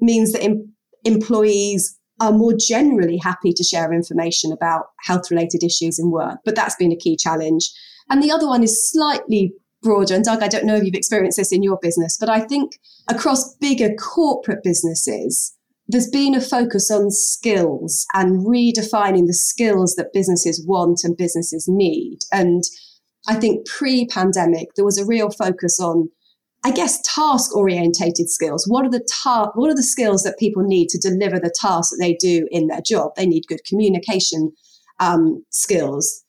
means 0.00 0.32
that 0.32 0.42
em- 0.42 0.72
employees 1.04 1.97
are 2.20 2.32
more 2.32 2.54
generally 2.58 3.18
happy 3.18 3.52
to 3.52 3.64
share 3.64 3.92
information 3.92 4.52
about 4.52 4.86
health 5.04 5.30
related 5.30 5.62
issues 5.62 5.98
in 5.98 6.10
work. 6.10 6.38
But 6.44 6.56
that's 6.56 6.76
been 6.76 6.92
a 6.92 6.96
key 6.96 7.16
challenge. 7.16 7.70
And 8.10 8.22
the 8.22 8.32
other 8.32 8.46
one 8.46 8.62
is 8.62 8.90
slightly 8.90 9.52
broader. 9.82 10.14
And 10.14 10.24
Doug, 10.24 10.42
I 10.42 10.48
don't 10.48 10.64
know 10.64 10.76
if 10.76 10.84
you've 10.84 10.94
experienced 10.94 11.38
this 11.38 11.52
in 11.52 11.62
your 11.62 11.78
business, 11.80 12.16
but 12.18 12.28
I 12.28 12.40
think 12.40 12.78
across 13.08 13.54
bigger 13.56 13.94
corporate 13.94 14.62
businesses, 14.62 15.54
there's 15.86 16.10
been 16.10 16.34
a 16.34 16.40
focus 16.40 16.90
on 16.90 17.10
skills 17.10 18.06
and 18.14 18.46
redefining 18.46 19.26
the 19.26 19.34
skills 19.34 19.94
that 19.94 20.12
businesses 20.12 20.64
want 20.66 21.00
and 21.02 21.16
businesses 21.16 21.66
need. 21.68 22.18
And 22.32 22.62
I 23.26 23.34
think 23.34 23.66
pre 23.66 24.06
pandemic, 24.06 24.74
there 24.74 24.84
was 24.84 24.98
a 24.98 25.06
real 25.06 25.30
focus 25.30 25.80
on, 25.80 26.10
I 26.64 26.72
guess, 26.72 27.00
task 27.02 27.54
orientated 27.54 28.28
skills. 28.28 28.66
What 28.66 28.84
are 28.84 28.90
the 28.90 29.06
ta- 29.10 29.52
what 29.54 29.70
are 29.70 29.76
the 29.76 29.82
skills 29.82 30.22
that 30.24 30.38
people 30.38 30.62
need 30.62 30.88
to 30.88 30.98
deliver 30.98 31.38
the 31.38 31.54
tasks 31.60 31.90
that 31.90 31.98
they 32.00 32.14
do 32.14 32.48
in 32.50 32.66
their 32.66 32.80
job? 32.80 33.12
They 33.16 33.26
need 33.26 33.46
good 33.46 33.64
communication 33.64 34.52
um, 34.98 35.44
skills 35.50 36.24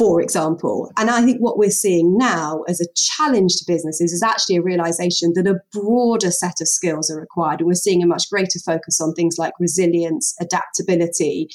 for 0.00 0.22
example. 0.22 0.90
And 0.96 1.10
I 1.10 1.20
think 1.20 1.40
what 1.40 1.58
we're 1.58 1.70
seeing 1.70 2.16
now 2.16 2.62
as 2.68 2.80
a 2.80 2.86
challenge 2.96 3.56
to 3.56 3.64
businesses 3.66 4.14
is 4.14 4.22
actually 4.22 4.56
a 4.56 4.62
realization 4.62 5.32
that 5.34 5.46
a 5.46 5.60
broader 5.78 6.30
set 6.30 6.54
of 6.62 6.68
skills 6.68 7.10
are 7.10 7.20
required. 7.20 7.60
And 7.60 7.66
we're 7.66 7.74
seeing 7.74 8.02
a 8.02 8.06
much 8.06 8.30
greater 8.30 8.58
focus 8.64 8.98
on 8.98 9.12
things 9.12 9.36
like 9.36 9.52
resilience, 9.60 10.34
adaptability, 10.40 11.48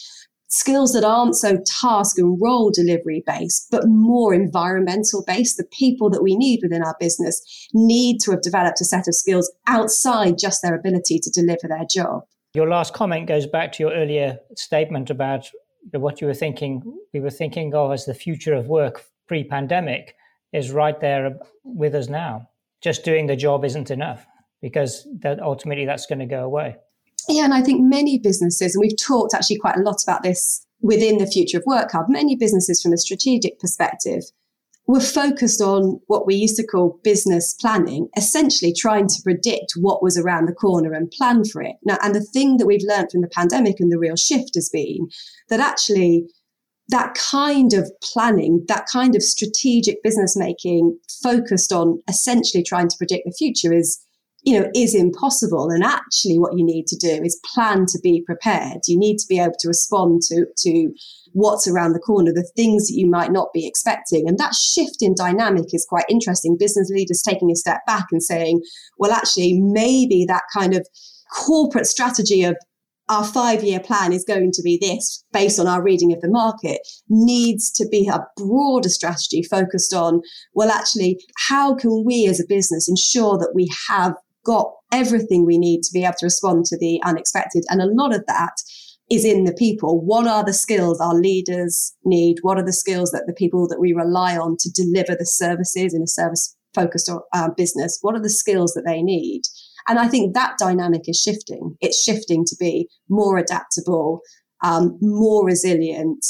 skills 0.48 0.94
that 0.94 1.04
aren't 1.04 1.36
so 1.36 1.58
task 1.82 2.18
and 2.18 2.40
role 2.42 2.72
delivery 2.72 3.24
based, 3.26 3.68
but 3.72 3.88
more 3.88 4.34
environmental 4.34 5.24
based. 5.26 5.58
The 5.58 5.68
people 5.72 6.10
that 6.12 6.24
we 6.24 6.36
need 6.36 6.60
within 6.62 6.84
our 6.84 6.96
business 7.00 7.68
need 7.74 8.20
to 8.22 8.32
have 8.32 8.42
developed 8.42 8.82
a 8.82 8.86
set 8.86 9.08
of 9.08 9.16
skills 9.16 9.52
outside 9.68 10.38
just 10.38 10.62
their 10.62 10.76
ability 10.76 11.20
to 11.20 11.30
deliver 11.30 11.68
their 11.68 11.86
job. 11.90 12.24
Your 12.54 12.70
last 12.70 12.94
comment 12.94 13.28
goes 13.28 13.46
back 13.46 13.74
to 13.74 13.84
your 13.84 13.94
earlier 13.94 14.38
statement 14.56 15.10
about 15.10 15.50
what 15.92 16.22
you 16.22 16.28
were 16.28 16.34
thinking, 16.34 16.82
we 17.14 17.20
were 17.20 17.30
thinking 17.30 17.74
of 17.74 17.92
as 17.92 18.06
the 18.06 18.14
future 18.14 18.54
of 18.54 18.68
work 18.68 19.04
pre 19.28 19.44
pandemic 19.44 20.16
is 20.54 20.72
right 20.72 21.00
there 21.00 21.38
with 21.64 21.94
us 21.94 22.08
now. 22.08 22.48
Just 22.82 23.04
doing 23.04 23.28
the 23.28 23.36
job 23.36 23.66
isn't 23.66 23.92
enough 23.92 24.26
because 24.62 25.08
that 25.20 25.40
ultimately 25.42 25.86
that's 25.86 26.06
going 26.06 26.20
to 26.20 26.26
go 26.26 26.44
away. 26.44 26.78
Yeah, 27.28 27.46
and 27.46 27.54
I 27.54 27.62
think 27.62 27.82
many 27.82 28.20
businesses, 28.20 28.76
and 28.76 28.82
we've 28.82 28.98
talked 28.98 29.34
actually 29.34 29.58
quite 29.58 29.78
a 29.78 29.82
lot 29.82 30.04
about 30.04 30.24
this 30.24 30.66
within 30.82 31.18
the 31.18 31.28
Future 31.28 31.58
of 31.58 31.64
Work 31.66 31.92
Hub, 31.92 32.06
many 32.10 32.36
businesses 32.36 32.82
from 32.82 32.94
a 32.94 32.98
strategic 32.98 33.60
perspective 33.60 34.24
were 34.88 35.00
focused 35.00 35.62
on 35.62 36.00
what 36.08 36.28
we 36.28 36.36
used 36.36 36.58
to 36.58 36.68
call 36.68 37.00
business 37.04 37.56
planning, 37.60 38.08
essentially 38.16 38.72
trying 38.72 39.08
to 39.08 39.22
predict 39.24 39.74
what 39.76 40.04
was 40.04 40.18
around 40.18 40.46
the 40.46 40.54
corner 40.54 40.94
and 40.94 41.10
plan 41.10 41.44
for 41.44 41.62
it. 41.62 41.76
Now, 41.84 41.98
and 42.04 42.14
the 42.14 42.22
thing 42.22 42.58
that 42.58 42.68
we've 42.68 42.86
learned 42.88 43.10
from 43.12 43.22
the 43.22 43.28
pandemic 43.28 43.80
and 43.80 43.92
the 43.92 43.98
real 43.98 44.16
shift 44.16 44.52
has 44.54 44.70
been 44.70 45.08
that 45.50 45.60
actually 45.60 46.28
that 46.90 47.16
kind 47.16 47.74
of 47.74 47.92
planning, 48.04 48.64
that 48.68 48.86
kind 48.92 49.16
of 49.16 49.24
strategic 49.24 50.04
business 50.04 50.38
making 50.38 51.00
focused 51.24 51.74
on 51.74 52.00
essentially 52.08 52.64
trying 52.64 52.88
to 52.88 52.98
predict 52.98 53.24
the 53.26 53.34
future 53.36 53.74
is 53.74 54.05
you 54.46 54.58
know, 54.58 54.70
is 54.76 54.94
impossible. 54.94 55.70
And 55.72 55.84
actually 55.84 56.38
what 56.38 56.56
you 56.56 56.64
need 56.64 56.86
to 56.88 56.96
do 56.96 57.24
is 57.24 57.42
plan 57.54 57.86
to 57.88 58.00
be 58.02 58.24
prepared. 58.26 58.82
You 58.88 58.98
need 58.98 59.18
to 59.18 59.26
be 59.28 59.40
able 59.40 59.56
to 59.60 59.68
respond 59.68 60.22
to, 60.30 60.46
to 60.58 60.94
what's 61.34 61.68
around 61.68 61.94
the 61.94 62.00
corner, 62.00 62.32
the 62.32 62.50
things 62.56 62.88
that 62.88 62.94
you 62.94 63.10
might 63.10 63.32
not 63.32 63.50
be 63.54 63.68
expecting. 63.68 64.30
And 64.30 64.38
that 64.38 64.54
shift 64.54 64.98
in 65.02 65.16
dynamic 65.16 65.74
is 65.74 65.86
quite 65.90 66.06
interesting. 66.10 66.58
Business 66.58 66.90
leaders 66.90 67.24
taking 67.24 67.52
a 67.52 67.56
step 67.56 67.80
back 67.88 68.06
and 68.12 68.22
saying, 68.22 68.62
well, 69.00 69.12
actually, 69.12 69.60
maybe 69.60 70.26
that 70.28 70.44
kind 70.56 70.76
of 70.76 70.88
corporate 71.36 71.88
strategy 71.88 72.44
of 72.44 72.56
our 73.10 73.24
five 73.24 73.64
year 73.64 73.80
plan 73.80 74.14
is 74.14 74.24
going 74.24 74.52
to 74.52 74.62
be 74.64 74.80
this 74.82 75.24
based 75.32 75.60
on 75.60 75.68
our 75.68 75.84
reading 75.84 76.12
of 76.12 76.22
the 76.22 76.30
market 76.30 76.80
needs 77.10 77.72
to 77.72 77.88
be 77.88 78.08
a 78.08 78.26
broader 78.36 78.90
strategy 78.90 79.44
focused 79.44 79.94
on, 79.94 80.22
well, 80.54 80.70
actually, 80.70 81.20
how 81.48 81.76
can 81.76 82.04
we 82.06 82.28
as 82.28 82.40
a 82.40 82.48
business 82.48 82.90
ensure 82.90 83.38
that 83.38 83.52
we 83.54 83.70
have 83.90 84.14
got 84.46 84.72
everything 84.92 85.46
we 85.46 85.58
need 85.58 85.82
to 85.84 85.92
be 85.94 86.04
able 86.04 86.16
to 86.20 86.26
respond 86.26 86.66
to 86.66 86.78
the 86.78 87.02
unexpected. 87.04 87.64
And 87.70 87.82
a 87.82 87.92
lot 87.92 88.16
of 88.16 88.26
that 88.28 88.54
is 89.10 89.26
in 89.26 89.44
the 89.44 89.54
people. 89.54 90.04
What 90.04 90.28
are 90.28 90.44
the 90.44 90.54
skills 90.54 91.00
our 91.00 91.14
leaders 91.14 91.94
need? 92.04 92.38
What 92.42 92.58
are 92.58 92.66
the 92.66 92.74
skills 92.74 93.12
that 93.12 93.26
the 93.28 93.34
people 93.34 93.68
that 93.68 93.80
we 93.80 93.94
rely 93.94 94.38
on 94.38 94.56
to 94.60 94.72
deliver 94.72 95.16
the 95.16 95.26
services 95.26 95.94
in 95.94 96.02
a 96.02 96.08
service 96.08 96.56
focused 96.74 97.12
uh, 97.34 97.50
business? 97.56 98.00
What 98.02 98.16
are 98.16 98.22
the 98.22 98.30
skills 98.30 98.74
that 98.74 98.84
they 98.86 99.02
need? 99.02 99.42
And 99.88 100.00
I 100.00 100.08
think 100.08 100.34
that 100.34 100.58
dynamic 100.58 101.08
is 101.08 101.22
shifting. 101.22 101.76
It's 101.82 102.02
shifting 102.02 102.44
to 102.46 102.56
be 102.60 102.90
more 103.10 103.38
adaptable, 103.38 104.22
um, 104.64 104.98
more 105.00 105.46
resilient, 105.46 106.26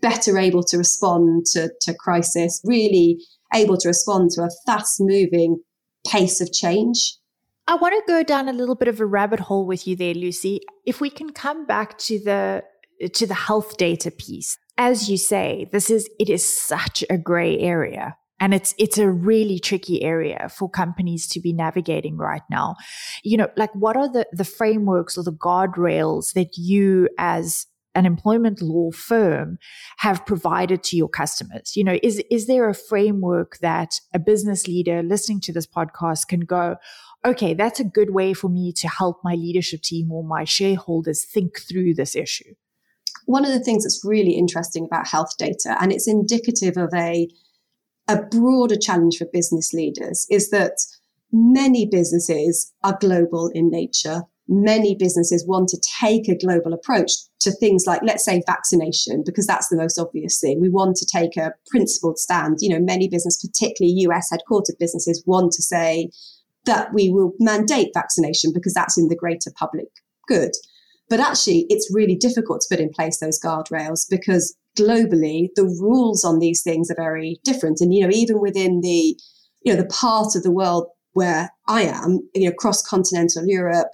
better 0.00 0.38
able 0.38 0.62
to 0.64 0.78
respond 0.78 1.46
to, 1.52 1.70
to 1.82 1.94
crisis, 1.94 2.60
really 2.64 3.18
able 3.52 3.76
to 3.78 3.88
respond 3.88 4.30
to 4.30 4.42
a 4.42 4.50
fast 4.66 4.96
moving 5.00 5.60
pace 6.06 6.40
of 6.40 6.52
change. 6.52 7.16
I 7.66 7.76
want 7.76 7.94
to 7.94 8.12
go 8.12 8.22
down 8.22 8.48
a 8.48 8.52
little 8.52 8.74
bit 8.74 8.88
of 8.88 9.00
a 9.00 9.06
rabbit 9.06 9.40
hole 9.40 9.66
with 9.66 9.86
you 9.86 9.96
there, 9.96 10.14
Lucy. 10.14 10.60
If 10.84 11.00
we 11.00 11.08
can 11.08 11.32
come 11.32 11.66
back 11.66 11.96
to 11.98 12.18
the 12.18 12.62
to 13.12 13.26
the 13.26 13.34
health 13.34 13.76
data 13.76 14.10
piece. 14.10 14.58
As 14.76 15.08
you 15.08 15.16
say, 15.16 15.68
this 15.72 15.90
is 15.90 16.08
it 16.18 16.28
is 16.28 16.44
such 16.44 17.04
a 17.10 17.18
gray 17.18 17.58
area. 17.58 18.16
And 18.40 18.52
it's 18.52 18.74
it's 18.78 18.98
a 18.98 19.08
really 19.08 19.58
tricky 19.58 20.02
area 20.02 20.48
for 20.48 20.68
companies 20.68 21.26
to 21.28 21.40
be 21.40 21.52
navigating 21.52 22.16
right 22.16 22.42
now. 22.50 22.74
You 23.22 23.36
know, 23.36 23.48
like 23.56 23.74
what 23.74 23.96
are 23.96 24.12
the, 24.12 24.26
the 24.32 24.44
frameworks 24.44 25.16
or 25.16 25.22
the 25.22 25.32
guardrails 25.32 26.32
that 26.32 26.56
you 26.56 27.08
as 27.18 27.66
an 27.94 28.06
employment 28.06 28.60
law 28.60 28.90
firm 28.90 29.56
have 29.98 30.26
provided 30.26 30.82
to 30.82 30.96
your 30.96 31.08
customers? 31.08 31.76
You 31.76 31.84
know, 31.84 31.98
is 32.02 32.22
is 32.30 32.46
there 32.48 32.68
a 32.68 32.74
framework 32.74 33.58
that 33.58 34.00
a 34.12 34.18
business 34.18 34.66
leader 34.66 35.02
listening 35.02 35.40
to 35.42 35.52
this 35.52 35.66
podcast 35.66 36.26
can 36.28 36.40
go, 36.40 36.76
okay, 37.24 37.54
that's 37.54 37.80
a 37.80 37.84
good 37.84 38.10
way 38.10 38.34
for 38.34 38.48
me 38.48 38.72
to 38.72 38.88
help 38.88 39.22
my 39.24 39.34
leadership 39.34 39.82
team 39.82 40.12
or 40.12 40.22
my 40.22 40.44
shareholders 40.44 41.24
think 41.24 41.58
through 41.58 41.94
this 41.94 42.14
issue? 42.14 42.54
One 43.26 43.44
of 43.44 43.52
the 43.52 43.60
things 43.60 43.84
that's 43.84 44.04
really 44.04 44.32
interesting 44.32 44.84
about 44.84 45.08
health 45.08 45.36
data, 45.38 45.76
and 45.80 45.90
it's 45.90 46.06
indicative 46.06 46.76
of 46.76 46.90
a, 46.94 47.28
a 48.08 48.22
broader 48.22 48.76
challenge 48.76 49.16
for 49.16 49.26
business 49.32 49.72
leaders, 49.72 50.26
is 50.30 50.50
that 50.50 50.78
many 51.32 51.86
businesses 51.86 52.72
are 52.82 52.98
global 53.00 53.50
in 53.54 53.70
nature. 53.70 54.22
Many 54.46 54.94
businesses 54.94 55.46
want 55.48 55.68
to 55.70 55.80
take 56.00 56.28
a 56.28 56.36
global 56.36 56.74
approach 56.74 57.12
to 57.40 57.50
things 57.50 57.84
like, 57.86 58.02
let's 58.04 58.26
say, 58.26 58.42
vaccination, 58.46 59.22
because 59.24 59.46
that's 59.46 59.68
the 59.68 59.76
most 59.76 59.98
obvious 59.98 60.38
thing. 60.38 60.60
We 60.60 60.68
want 60.68 60.96
to 60.96 61.06
take 61.06 61.38
a 61.38 61.54
principled 61.70 62.18
stand. 62.18 62.58
You 62.60 62.68
know, 62.68 62.84
many 62.84 63.08
business, 63.08 63.42
particularly 63.42 64.00
US 64.00 64.30
headquartered 64.30 64.78
businesses, 64.78 65.24
want 65.26 65.52
to 65.52 65.62
say, 65.62 66.10
that 66.66 66.92
we 66.94 67.10
will 67.10 67.32
mandate 67.38 67.90
vaccination 67.94 68.52
because 68.52 68.74
that's 68.74 68.98
in 68.98 69.08
the 69.08 69.16
greater 69.16 69.50
public 69.56 69.88
good. 70.28 70.52
But 71.08 71.20
actually, 71.20 71.66
it's 71.68 71.92
really 71.92 72.16
difficult 72.16 72.62
to 72.62 72.74
put 72.74 72.80
in 72.80 72.90
place 72.90 73.18
those 73.18 73.40
guardrails 73.40 74.06
because 74.08 74.56
globally, 74.78 75.48
the 75.54 75.64
rules 75.64 76.24
on 76.24 76.38
these 76.38 76.62
things 76.62 76.90
are 76.90 76.96
very 76.96 77.38
different. 77.44 77.80
And, 77.80 77.94
you 77.94 78.02
know, 78.02 78.10
even 78.12 78.40
within 78.40 78.80
the, 78.80 79.18
you 79.62 79.72
know, 79.72 79.76
the 79.76 79.86
part 79.88 80.34
of 80.34 80.42
the 80.42 80.50
world 80.50 80.86
where 81.12 81.50
I 81.68 81.82
am, 81.82 82.20
you 82.34 82.44
know, 82.44 82.50
across 82.50 82.82
continental 82.82 83.46
Europe, 83.46 83.88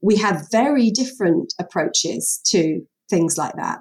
we 0.00 0.16
have 0.16 0.46
very 0.50 0.90
different 0.90 1.52
approaches 1.58 2.40
to 2.46 2.82
things 3.10 3.36
like 3.36 3.54
that. 3.56 3.80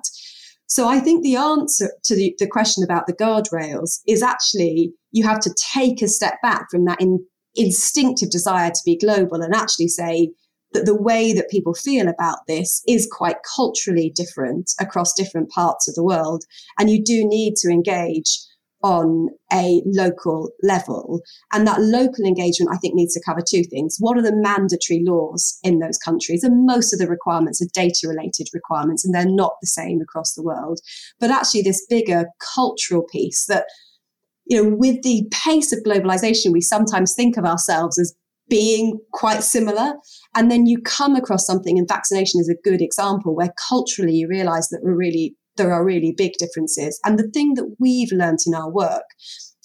So 0.67 0.87
I 0.87 0.99
think 0.99 1.23
the 1.23 1.35
answer 1.35 1.91
to 2.05 2.15
the, 2.15 2.35
the 2.39 2.47
question 2.47 2.83
about 2.83 3.05
the 3.05 3.13
guardrails 3.13 3.99
is 4.07 4.23
actually 4.23 4.93
you 5.11 5.23
have 5.23 5.39
to 5.41 5.53
take 5.73 6.01
a 6.01 6.07
step 6.07 6.41
back 6.41 6.65
from 6.71 6.85
that 6.85 6.99
in, 6.99 7.23
instinctive 7.55 8.29
desire 8.29 8.71
to 8.71 8.81
be 8.85 8.97
global 8.97 9.41
and 9.41 9.53
actually 9.53 9.87
say 9.87 10.29
that 10.73 10.85
the 10.85 10.99
way 10.99 11.33
that 11.33 11.49
people 11.49 11.73
feel 11.73 12.07
about 12.07 12.39
this 12.47 12.81
is 12.87 13.07
quite 13.11 13.37
culturally 13.55 14.11
different 14.15 14.71
across 14.79 15.13
different 15.13 15.49
parts 15.49 15.87
of 15.87 15.95
the 15.95 16.03
world. 16.03 16.43
And 16.79 16.89
you 16.89 17.03
do 17.03 17.25
need 17.27 17.55
to 17.57 17.69
engage 17.69 18.39
on 18.83 19.29
a 19.51 19.81
local 19.85 20.49
level. 20.61 21.21
And 21.53 21.65
that 21.65 21.81
local 21.81 22.25
engagement, 22.25 22.71
I 22.73 22.77
think, 22.77 22.95
needs 22.95 23.13
to 23.13 23.21
cover 23.25 23.39
two 23.41 23.63
things. 23.63 23.95
What 23.99 24.17
are 24.17 24.21
the 24.21 24.35
mandatory 24.35 25.01
laws 25.05 25.57
in 25.63 25.79
those 25.79 25.97
countries? 25.97 26.43
And 26.43 26.65
most 26.65 26.91
of 26.91 26.99
the 26.99 27.07
requirements 27.07 27.61
are 27.61 27.67
data 27.73 28.07
related 28.07 28.47
requirements, 28.53 29.05
and 29.05 29.15
they're 29.15 29.25
not 29.25 29.53
the 29.61 29.67
same 29.67 30.01
across 30.01 30.33
the 30.33 30.43
world. 30.43 30.81
But 31.19 31.31
actually, 31.31 31.61
this 31.61 31.85
bigger 31.89 32.25
cultural 32.53 33.03
piece 33.03 33.45
that 33.45 33.65
you 34.45 34.61
know, 34.61 34.75
with 34.75 35.01
the 35.03 35.25
pace 35.31 35.71
of 35.71 35.83
globalization, 35.83 36.51
we 36.51 36.61
sometimes 36.61 37.13
think 37.15 37.37
of 37.37 37.45
ourselves 37.45 37.97
as 37.99 38.13
being 38.49 38.99
quite 39.13 39.43
similar. 39.43 39.93
And 40.35 40.51
then 40.51 40.65
you 40.65 40.81
come 40.81 41.15
across 41.15 41.45
something, 41.45 41.77
and 41.77 41.87
vaccination 41.87 42.41
is 42.41 42.49
a 42.49 42.69
good 42.69 42.81
example 42.81 43.35
where 43.35 43.53
culturally 43.69 44.13
you 44.13 44.27
realize 44.27 44.69
that 44.69 44.81
we're 44.83 44.95
really, 44.95 45.35
there 45.57 45.73
are 45.73 45.85
really 45.85 46.13
big 46.15 46.33
differences. 46.39 46.99
And 47.05 47.17
the 47.17 47.29
thing 47.29 47.53
that 47.55 47.75
we've 47.79 48.11
learned 48.11 48.39
in 48.45 48.53
our 48.53 48.69
work 48.69 49.05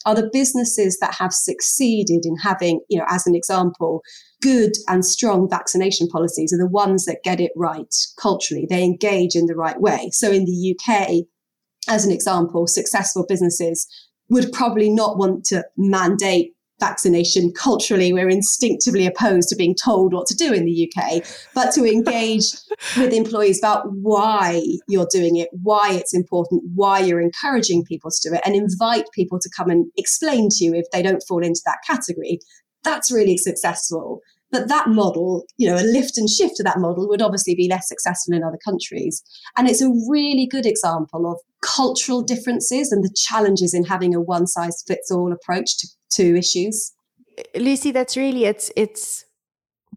are 0.06 0.14
the 0.14 0.30
businesses 0.32 0.98
that 1.00 1.14
have 1.14 1.32
succeeded 1.32 2.20
in 2.24 2.36
having, 2.36 2.80
you 2.88 2.98
know, 2.98 3.04
as 3.08 3.26
an 3.26 3.34
example, 3.34 4.00
good 4.40 4.72
and 4.86 5.04
strong 5.04 5.50
vaccination 5.50 6.06
policies 6.08 6.52
are 6.52 6.58
the 6.58 6.70
ones 6.70 7.04
that 7.04 7.24
get 7.24 7.40
it 7.40 7.50
right 7.56 7.92
culturally. 8.18 8.66
They 8.70 8.84
engage 8.84 9.34
in 9.34 9.46
the 9.46 9.56
right 9.56 9.80
way. 9.80 10.10
So 10.12 10.30
in 10.30 10.44
the 10.44 10.76
UK, 10.76 11.24
as 11.88 12.06
an 12.06 12.12
example, 12.12 12.66
successful 12.66 13.26
businesses 13.28 13.86
would 14.28 14.52
probably 14.52 14.90
not 14.90 15.16
want 15.16 15.44
to 15.46 15.64
mandate 15.76 16.54
vaccination 16.80 17.52
culturally. 17.52 18.12
We're 18.12 18.28
instinctively 18.28 19.06
opposed 19.06 19.48
to 19.48 19.56
being 19.56 19.74
told 19.74 20.12
what 20.12 20.26
to 20.28 20.36
do 20.36 20.52
in 20.52 20.64
the 20.64 20.92
UK 20.96 21.24
but 21.54 21.72
to 21.72 21.84
engage 21.84 22.52
with 22.96 23.12
employees 23.12 23.58
about 23.58 23.86
why 23.92 24.62
you're 24.86 25.08
doing 25.10 25.36
it 25.36 25.48
why 25.62 25.92
it's 25.92 26.14
important 26.14 26.62
why 26.74 27.00
you're 27.00 27.20
encouraging 27.20 27.84
people 27.84 28.10
to 28.10 28.28
do 28.28 28.34
it 28.34 28.40
and 28.44 28.54
invite 28.54 29.06
people 29.12 29.38
to 29.40 29.50
come 29.56 29.70
and 29.70 29.90
explain 29.96 30.48
to 30.50 30.64
you 30.64 30.74
if 30.74 30.86
they 30.92 31.02
don't 31.02 31.22
fall 31.26 31.42
into 31.42 31.60
that 31.64 31.78
category. 31.86 32.38
That's 32.84 33.10
really 33.10 33.36
successful 33.36 34.20
but 34.50 34.68
that 34.68 34.88
model, 34.88 35.44
you 35.56 35.68
know, 35.68 35.76
a 35.76 35.84
lift 35.84 36.16
and 36.16 36.28
shift 36.28 36.56
to 36.56 36.62
that 36.62 36.78
model 36.78 37.08
would 37.08 37.22
obviously 37.22 37.54
be 37.54 37.68
less 37.68 37.88
successful 37.88 38.34
in 38.34 38.42
other 38.42 38.58
countries. 38.64 39.22
And 39.56 39.68
it's 39.68 39.82
a 39.82 39.90
really 40.08 40.46
good 40.46 40.66
example 40.66 41.30
of 41.30 41.38
cultural 41.62 42.22
differences 42.22 42.90
and 42.92 43.04
the 43.04 43.14
challenges 43.14 43.74
in 43.74 43.84
having 43.84 44.14
a 44.14 44.20
one 44.20 44.46
size 44.46 44.82
fits 44.86 45.10
all 45.10 45.32
approach 45.32 45.78
to, 45.78 45.88
to 46.12 46.38
issues. 46.38 46.92
Lucy, 47.54 47.90
that's 47.90 48.16
really 48.16 48.46
it's 48.46 48.72
it's 48.74 49.24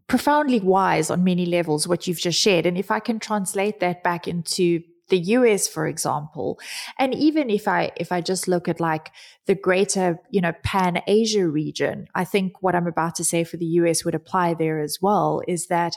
profoundly 0.06 0.60
wise 0.60 1.10
on 1.10 1.24
many 1.24 1.46
levels 1.46 1.88
what 1.88 2.06
you've 2.06 2.20
just 2.20 2.38
shared. 2.38 2.66
And 2.66 2.76
if 2.76 2.90
I 2.90 3.00
can 3.00 3.18
translate 3.18 3.80
that 3.80 4.02
back 4.02 4.28
into 4.28 4.82
the 5.12 5.18
US, 5.36 5.68
for 5.68 5.86
example, 5.86 6.58
and 6.98 7.14
even 7.14 7.50
if 7.50 7.68
I 7.68 7.92
if 7.96 8.10
I 8.10 8.22
just 8.22 8.48
look 8.48 8.66
at 8.66 8.80
like 8.80 9.12
the 9.46 9.54
greater, 9.54 10.18
you 10.30 10.40
know, 10.40 10.54
Pan 10.64 11.02
Asia 11.06 11.46
region, 11.46 12.06
I 12.14 12.24
think 12.24 12.62
what 12.62 12.74
I'm 12.74 12.86
about 12.86 13.14
to 13.16 13.24
say 13.24 13.44
for 13.44 13.58
the 13.58 13.72
US 13.80 14.04
would 14.04 14.14
apply 14.14 14.54
there 14.54 14.80
as 14.80 14.98
well, 15.02 15.42
is 15.46 15.66
that 15.66 15.94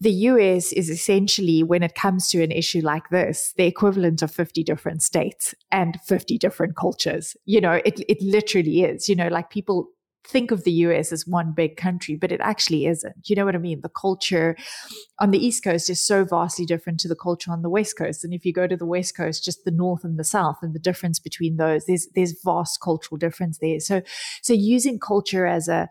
the 0.00 0.12
US 0.30 0.72
is 0.72 0.88
essentially, 0.88 1.62
when 1.62 1.82
it 1.82 1.94
comes 1.94 2.30
to 2.30 2.42
an 2.42 2.52
issue 2.52 2.80
like 2.80 3.10
this, 3.10 3.52
the 3.58 3.66
equivalent 3.66 4.22
of 4.22 4.30
50 4.30 4.62
different 4.62 5.02
states 5.02 5.54
and 5.70 6.00
50 6.06 6.38
different 6.38 6.74
cultures. 6.74 7.36
You 7.44 7.60
know, 7.60 7.80
it, 7.84 8.00
it 8.08 8.22
literally 8.22 8.84
is, 8.84 9.08
you 9.10 9.16
know, 9.16 9.28
like 9.28 9.50
people 9.50 9.88
think 10.28 10.50
of 10.50 10.64
the 10.64 10.72
US 10.72 11.10
as 11.10 11.26
one 11.26 11.52
big 11.52 11.76
country, 11.76 12.14
but 12.14 12.30
it 12.30 12.40
actually 12.40 12.86
isn't. 12.86 13.28
You 13.28 13.36
know 13.36 13.44
what 13.44 13.54
I 13.54 13.58
mean? 13.58 13.80
The 13.80 13.88
culture 13.88 14.56
on 15.18 15.30
the 15.30 15.44
East 15.44 15.64
Coast 15.64 15.88
is 15.88 16.06
so 16.06 16.24
vastly 16.24 16.66
different 16.66 17.00
to 17.00 17.08
the 17.08 17.16
culture 17.16 17.50
on 17.50 17.62
the 17.62 17.70
West 17.70 17.96
Coast. 17.96 18.24
And 18.24 18.34
if 18.34 18.44
you 18.44 18.52
go 18.52 18.66
to 18.66 18.76
the 18.76 18.86
West 18.86 19.16
Coast, 19.16 19.44
just 19.44 19.64
the 19.64 19.70
North 19.70 20.04
and 20.04 20.18
the 20.18 20.24
South 20.24 20.58
and 20.62 20.74
the 20.74 20.78
difference 20.78 21.18
between 21.18 21.56
those, 21.56 21.86
there's 21.86 22.08
there's 22.14 22.40
vast 22.44 22.80
cultural 22.80 23.18
difference 23.18 23.58
there. 23.58 23.80
So 23.80 24.02
so 24.42 24.52
using 24.52 24.98
culture 24.98 25.46
as 25.46 25.68
a 25.68 25.88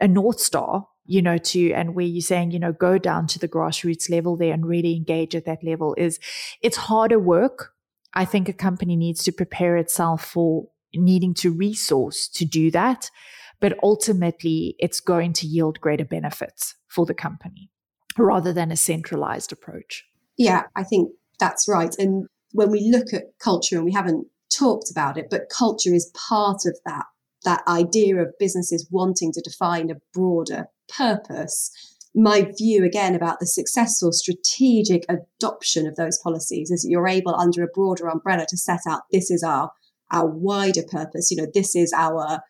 a 0.00 0.06
North 0.06 0.40
Star 0.40 0.86
you 1.10 1.22
know, 1.22 1.38
to, 1.38 1.72
and 1.72 1.94
where 1.94 2.04
you're 2.04 2.20
saying, 2.20 2.50
you 2.50 2.58
know, 2.58 2.70
go 2.70 2.98
down 2.98 3.26
to 3.26 3.38
the 3.38 3.48
grassroots 3.48 4.10
level 4.10 4.36
there 4.36 4.52
and 4.52 4.66
really 4.66 4.94
engage 4.94 5.34
at 5.34 5.46
that 5.46 5.64
level 5.64 5.94
is 5.96 6.20
it's 6.60 6.76
harder 6.76 7.18
work. 7.18 7.72
I 8.12 8.26
think 8.26 8.46
a 8.46 8.52
company 8.52 8.94
needs 8.94 9.24
to 9.24 9.32
prepare 9.32 9.78
itself 9.78 10.22
for 10.22 10.68
needing 10.94 11.32
to 11.34 11.50
resource 11.50 12.28
to 12.28 12.44
do 12.44 12.70
that. 12.72 13.10
But 13.60 13.78
ultimately, 13.82 14.76
it's 14.78 15.00
going 15.00 15.32
to 15.34 15.46
yield 15.46 15.80
greater 15.80 16.04
benefits 16.04 16.74
for 16.86 17.06
the 17.06 17.14
company 17.14 17.70
rather 18.16 18.52
than 18.52 18.70
a 18.70 18.76
centralized 18.76 19.52
approach. 19.52 20.04
Yeah, 20.36 20.64
I 20.76 20.84
think 20.84 21.10
that's 21.40 21.68
right. 21.68 21.94
And 21.98 22.26
when 22.52 22.70
we 22.70 22.90
look 22.90 23.12
at 23.12 23.38
culture, 23.38 23.76
and 23.76 23.84
we 23.84 23.92
haven't 23.92 24.26
talked 24.56 24.90
about 24.90 25.16
it, 25.16 25.26
but 25.30 25.50
culture 25.50 25.94
is 25.94 26.12
part 26.14 26.60
of 26.66 26.78
that 26.84 27.04
that 27.44 27.62
idea 27.68 28.16
of 28.16 28.34
businesses 28.38 28.88
wanting 28.90 29.30
to 29.32 29.40
define 29.40 29.90
a 29.90 30.00
broader 30.12 30.66
purpose. 30.88 31.70
My 32.12 32.50
view 32.58 32.84
again 32.84 33.14
about 33.14 33.38
the 33.38 33.46
successful 33.46 34.10
strategic 34.12 35.04
adoption 35.08 35.86
of 35.86 35.94
those 35.94 36.18
policies 36.18 36.70
is 36.72 36.82
that 36.82 36.88
you're 36.90 37.06
able 37.06 37.36
under 37.36 37.62
a 37.62 37.68
broader 37.72 38.08
umbrella 38.08 38.44
to 38.48 38.56
set 38.56 38.80
out 38.88 39.02
this 39.12 39.30
is 39.30 39.42
our 39.42 39.70
our 40.10 40.26
wider 40.26 40.82
purpose. 40.82 41.30
You 41.30 41.36
know, 41.36 41.48
this 41.52 41.76
is 41.76 41.92
our 41.92 42.40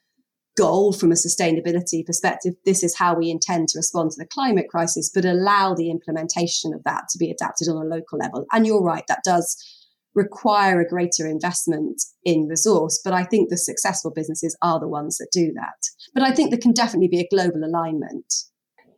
goal 0.58 0.92
from 0.92 1.12
a 1.12 1.14
sustainability 1.14 2.04
perspective. 2.04 2.54
This 2.64 2.82
is 2.82 2.96
how 2.96 3.14
we 3.14 3.30
intend 3.30 3.68
to 3.68 3.78
respond 3.78 4.10
to 4.10 4.18
the 4.18 4.26
climate 4.26 4.68
crisis, 4.68 5.10
but 5.14 5.24
allow 5.24 5.74
the 5.74 5.90
implementation 5.90 6.74
of 6.74 6.82
that 6.84 7.04
to 7.10 7.18
be 7.18 7.30
adapted 7.30 7.68
on 7.68 7.76
a 7.76 7.88
local 7.88 8.18
level. 8.18 8.44
And 8.52 8.66
you're 8.66 8.82
right, 8.82 9.04
that 9.08 9.22
does 9.24 9.56
require 10.14 10.80
a 10.80 10.88
greater 10.88 11.26
investment 11.26 12.02
in 12.24 12.48
resource. 12.48 13.00
But 13.04 13.12
I 13.12 13.24
think 13.24 13.48
the 13.48 13.56
successful 13.56 14.10
businesses 14.10 14.56
are 14.62 14.80
the 14.80 14.88
ones 14.88 15.18
that 15.18 15.28
do 15.32 15.52
that. 15.54 15.78
But 16.12 16.24
I 16.24 16.32
think 16.32 16.50
there 16.50 16.58
can 16.58 16.72
definitely 16.72 17.08
be 17.08 17.20
a 17.20 17.28
global 17.30 17.64
alignment. 17.64 18.34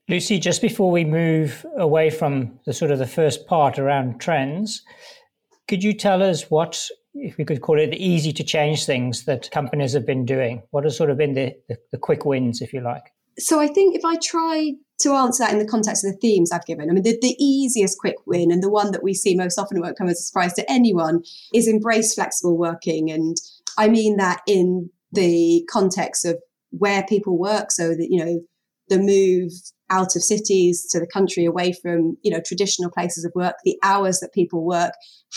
Lucy, 0.08 0.38
just 0.38 0.62
before 0.62 0.90
we 0.90 1.04
move 1.04 1.64
away 1.76 2.10
from 2.10 2.58
the 2.64 2.72
sort 2.72 2.90
of 2.90 2.98
the 2.98 3.06
first 3.06 3.46
part 3.46 3.78
around 3.78 4.20
trends, 4.20 4.82
could 5.68 5.84
you 5.84 5.92
tell 5.92 6.22
us 6.22 6.50
what, 6.50 6.88
if 7.14 7.36
we 7.36 7.44
could 7.44 7.60
call 7.60 7.78
it 7.78 7.90
the 7.90 8.04
easy 8.04 8.32
to 8.32 8.44
change 8.44 8.84
things 8.84 9.24
that 9.24 9.50
companies 9.50 9.92
have 9.92 10.06
been 10.06 10.24
doing? 10.24 10.62
What 10.70 10.84
has 10.84 10.96
sort 10.96 11.10
of 11.10 11.18
been 11.18 11.34
the, 11.34 11.54
the, 11.68 11.78
the 11.92 11.98
quick 11.98 12.24
wins, 12.24 12.60
if 12.60 12.72
you 12.72 12.80
like? 12.80 13.12
So 13.38 13.60
I 13.60 13.68
think 13.68 13.96
if 13.96 14.04
I 14.04 14.16
try 14.16 14.72
to 15.00 15.12
answer 15.12 15.44
that 15.44 15.52
in 15.52 15.58
the 15.58 15.66
context 15.66 16.04
of 16.04 16.12
the 16.12 16.18
themes 16.18 16.52
I've 16.52 16.66
given, 16.66 16.90
I 16.90 16.92
mean, 16.92 17.02
the, 17.02 17.18
the 17.20 17.36
easiest 17.38 17.98
quick 17.98 18.16
win 18.26 18.50
and 18.50 18.62
the 18.62 18.70
one 18.70 18.92
that 18.92 19.02
we 19.02 19.14
see 19.14 19.34
most 19.34 19.58
often 19.58 19.80
won't 19.80 19.96
come 19.96 20.08
as 20.08 20.20
a 20.20 20.22
surprise 20.22 20.52
to 20.54 20.70
anyone 20.70 21.22
is 21.54 21.66
embrace 21.66 22.14
flexible 22.14 22.56
working. 22.56 23.10
And 23.10 23.36
I 23.78 23.88
mean 23.88 24.16
that 24.16 24.42
in 24.46 24.90
the 25.12 25.66
context 25.70 26.24
of 26.24 26.38
where 26.70 27.02
people 27.04 27.38
work 27.38 27.70
so 27.70 27.90
that, 27.90 28.08
you 28.10 28.24
know, 28.24 28.40
the 28.90 28.98
move 28.98 29.50
out 29.88 30.14
of 30.14 30.22
cities 30.22 30.86
to 30.90 31.00
the 31.00 31.06
country 31.06 31.44
away 31.44 31.72
from, 31.82 32.16
you 32.22 32.30
know, 32.30 32.40
traditional 32.44 32.90
places 32.90 33.24
of 33.24 33.32
work, 33.34 33.54
the 33.64 33.78
hours 33.82 34.20
that 34.20 34.32
people 34.32 34.64
work, 34.64 34.92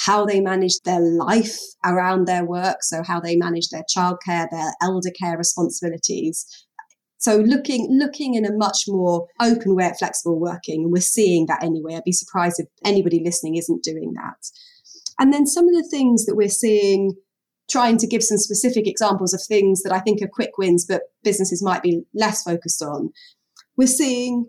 how 0.06 0.26
they 0.26 0.42
manage 0.42 0.80
their 0.82 1.00
life 1.00 1.58
around 1.86 2.28
their 2.28 2.46
work. 2.46 2.78
So 2.82 3.02
how 3.02 3.20
they 3.20 3.36
manage 3.36 3.70
their 3.70 3.84
childcare, 3.96 4.48
their 4.52 4.74
elder 4.82 5.12
care 5.20 5.38
responsibilities, 5.38 6.46
so 7.24 7.38
looking 7.38 7.88
looking 7.90 8.34
in 8.34 8.44
a 8.44 8.52
much 8.52 8.84
more 8.86 9.28
open 9.42 9.76
way 9.76 9.86
at 9.86 9.98
flexible 9.98 10.38
working, 10.38 10.84
and 10.84 10.92
we're 10.92 11.00
seeing 11.00 11.46
that 11.46 11.64
anyway. 11.64 11.96
I'd 11.96 12.04
be 12.04 12.12
surprised 12.12 12.60
if 12.60 12.68
anybody 12.84 13.22
listening 13.24 13.56
isn't 13.56 13.82
doing 13.82 14.12
that. 14.16 14.36
And 15.20 15.32
then 15.32 15.48
some 15.48 15.70
of 15.70 15.74
the 15.74 15.88
things 15.90 16.26
that 16.26 16.36
we're 16.36 16.50
seeing, 16.50 17.14
trying 17.70 17.96
to 18.00 18.08
give 18.08 18.24
some 18.24 18.40
specific 18.40 18.88
examples 18.88 19.34
of 19.34 19.42
things 19.42 19.84
that 19.84 19.94
I 19.94 20.00
think 20.00 20.22
are 20.22 20.28
quick 20.28 20.58
wins, 20.58 20.86
but 20.86 21.04
businesses 21.24 21.64
might 21.64 21.82
be 21.82 22.04
less 22.14 22.44
focused 22.44 22.82
on. 22.82 23.12
We're 23.78 23.88
seeing 23.88 24.48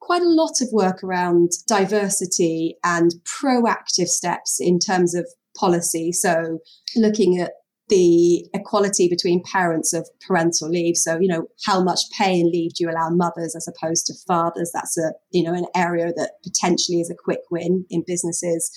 quite 0.00 0.22
a 0.22 0.28
lot 0.28 0.60
of 0.60 0.68
work 0.72 1.02
around 1.02 1.50
diversity 1.66 2.76
and 2.84 3.12
proactive 3.24 4.08
steps 4.08 4.58
in 4.60 4.78
terms 4.78 5.14
of 5.14 5.26
policy. 5.58 6.12
So 6.12 6.58
looking 6.96 7.40
at 7.40 7.52
the 7.88 8.46
equality 8.54 9.08
between 9.08 9.42
parents 9.50 9.92
of 9.92 10.08
parental 10.26 10.70
leave. 10.70 10.96
So, 10.96 11.18
you 11.20 11.28
know, 11.28 11.46
how 11.66 11.82
much 11.82 12.00
pay 12.18 12.40
and 12.40 12.50
leave 12.50 12.74
do 12.74 12.84
you 12.84 12.90
allow 12.90 13.10
mothers 13.10 13.54
as 13.54 13.68
opposed 13.68 14.06
to 14.06 14.14
fathers? 14.26 14.70
That's 14.72 14.96
a, 14.96 15.12
you 15.32 15.42
know, 15.42 15.52
an 15.54 15.66
area 15.74 16.12
that 16.16 16.32
potentially 16.42 17.00
is 17.00 17.10
a 17.10 17.14
quick 17.14 17.40
win 17.50 17.84
in 17.90 18.02
businesses. 18.06 18.70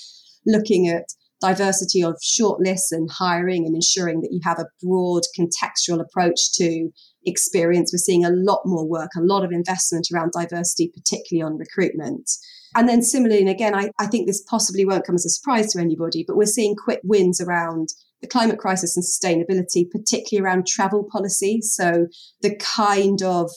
Looking 0.45 0.89
at 0.89 1.05
diversity 1.39 2.03
of 2.03 2.15
shortlists 2.21 2.91
and 2.91 3.09
hiring 3.11 3.65
and 3.65 3.75
ensuring 3.75 4.21
that 4.21 4.31
you 4.31 4.41
have 4.43 4.59
a 4.59 4.67
broad 4.83 5.23
contextual 5.37 6.01
approach 6.01 6.51
to 6.53 6.89
experience. 7.27 7.91
We're 7.91 7.99
seeing 7.99 8.25
a 8.25 8.31
lot 8.31 8.61
more 8.65 8.87
work, 8.87 9.11
a 9.17 9.21
lot 9.21 9.43
of 9.43 9.51
investment 9.51 10.07
around 10.13 10.31
diversity, 10.31 10.91
particularly 10.93 11.45
on 11.45 11.57
recruitment. 11.57 12.29
And 12.75 12.87
then 12.87 13.01
similarly, 13.01 13.39
and 13.39 13.49
again, 13.49 13.73
I, 13.75 13.91
I 13.99 14.07
think 14.07 14.27
this 14.27 14.43
possibly 14.43 14.85
won't 14.85 15.05
come 15.05 15.15
as 15.15 15.25
a 15.25 15.29
surprise 15.29 15.71
to 15.73 15.79
anybody, 15.79 16.23
but 16.27 16.37
we're 16.37 16.45
seeing 16.45 16.75
quick 16.75 16.99
wins 17.03 17.41
around 17.41 17.89
the 18.21 18.27
climate 18.27 18.59
crisis 18.59 18.97
and 18.97 19.05
sustainability, 19.05 19.89
particularly 19.89 20.45
around 20.45 20.67
travel 20.67 21.07
policy. 21.11 21.61
So 21.61 22.07
the 22.41 22.55
kind 22.57 23.21
of 23.23 23.49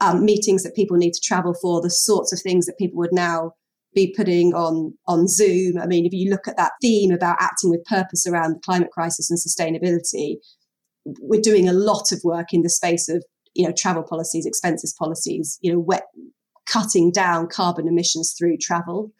um, 0.00 0.24
meetings 0.24 0.62
that 0.62 0.76
people 0.76 0.96
need 0.96 1.12
to 1.12 1.20
travel 1.20 1.54
for, 1.60 1.80
the 1.80 1.90
sorts 1.90 2.32
of 2.32 2.40
things 2.40 2.66
that 2.66 2.78
people 2.78 2.98
would 2.98 3.12
now 3.12 3.52
be 3.94 4.12
putting 4.14 4.52
on 4.54 4.92
on 5.08 5.26
Zoom. 5.26 5.78
I 5.80 5.86
mean, 5.86 6.04
if 6.04 6.12
you 6.12 6.30
look 6.30 6.46
at 6.46 6.58
that 6.58 6.72
theme 6.82 7.10
about 7.10 7.38
acting 7.40 7.70
with 7.70 7.84
purpose 7.86 8.26
around 8.26 8.54
the 8.54 8.60
climate 8.60 8.90
crisis 8.90 9.30
and 9.30 9.38
sustainability, 9.38 10.36
we're 11.20 11.40
doing 11.40 11.68
a 11.68 11.72
lot 11.72 12.12
of 12.12 12.20
work 12.24 12.52
in 12.52 12.62
the 12.62 12.70
space 12.70 13.08
of 13.08 13.24
you 13.54 13.66
know 13.66 13.74
travel 13.76 14.02
policies, 14.02 14.46
expenses 14.46 14.94
policies, 14.98 15.58
you 15.60 15.72
know, 15.72 15.78
wet, 15.78 16.04
cutting 16.66 17.10
down 17.10 17.48
carbon 17.48 17.88
emissions 17.88 18.34
through 18.38 18.56
travel. 18.58 19.12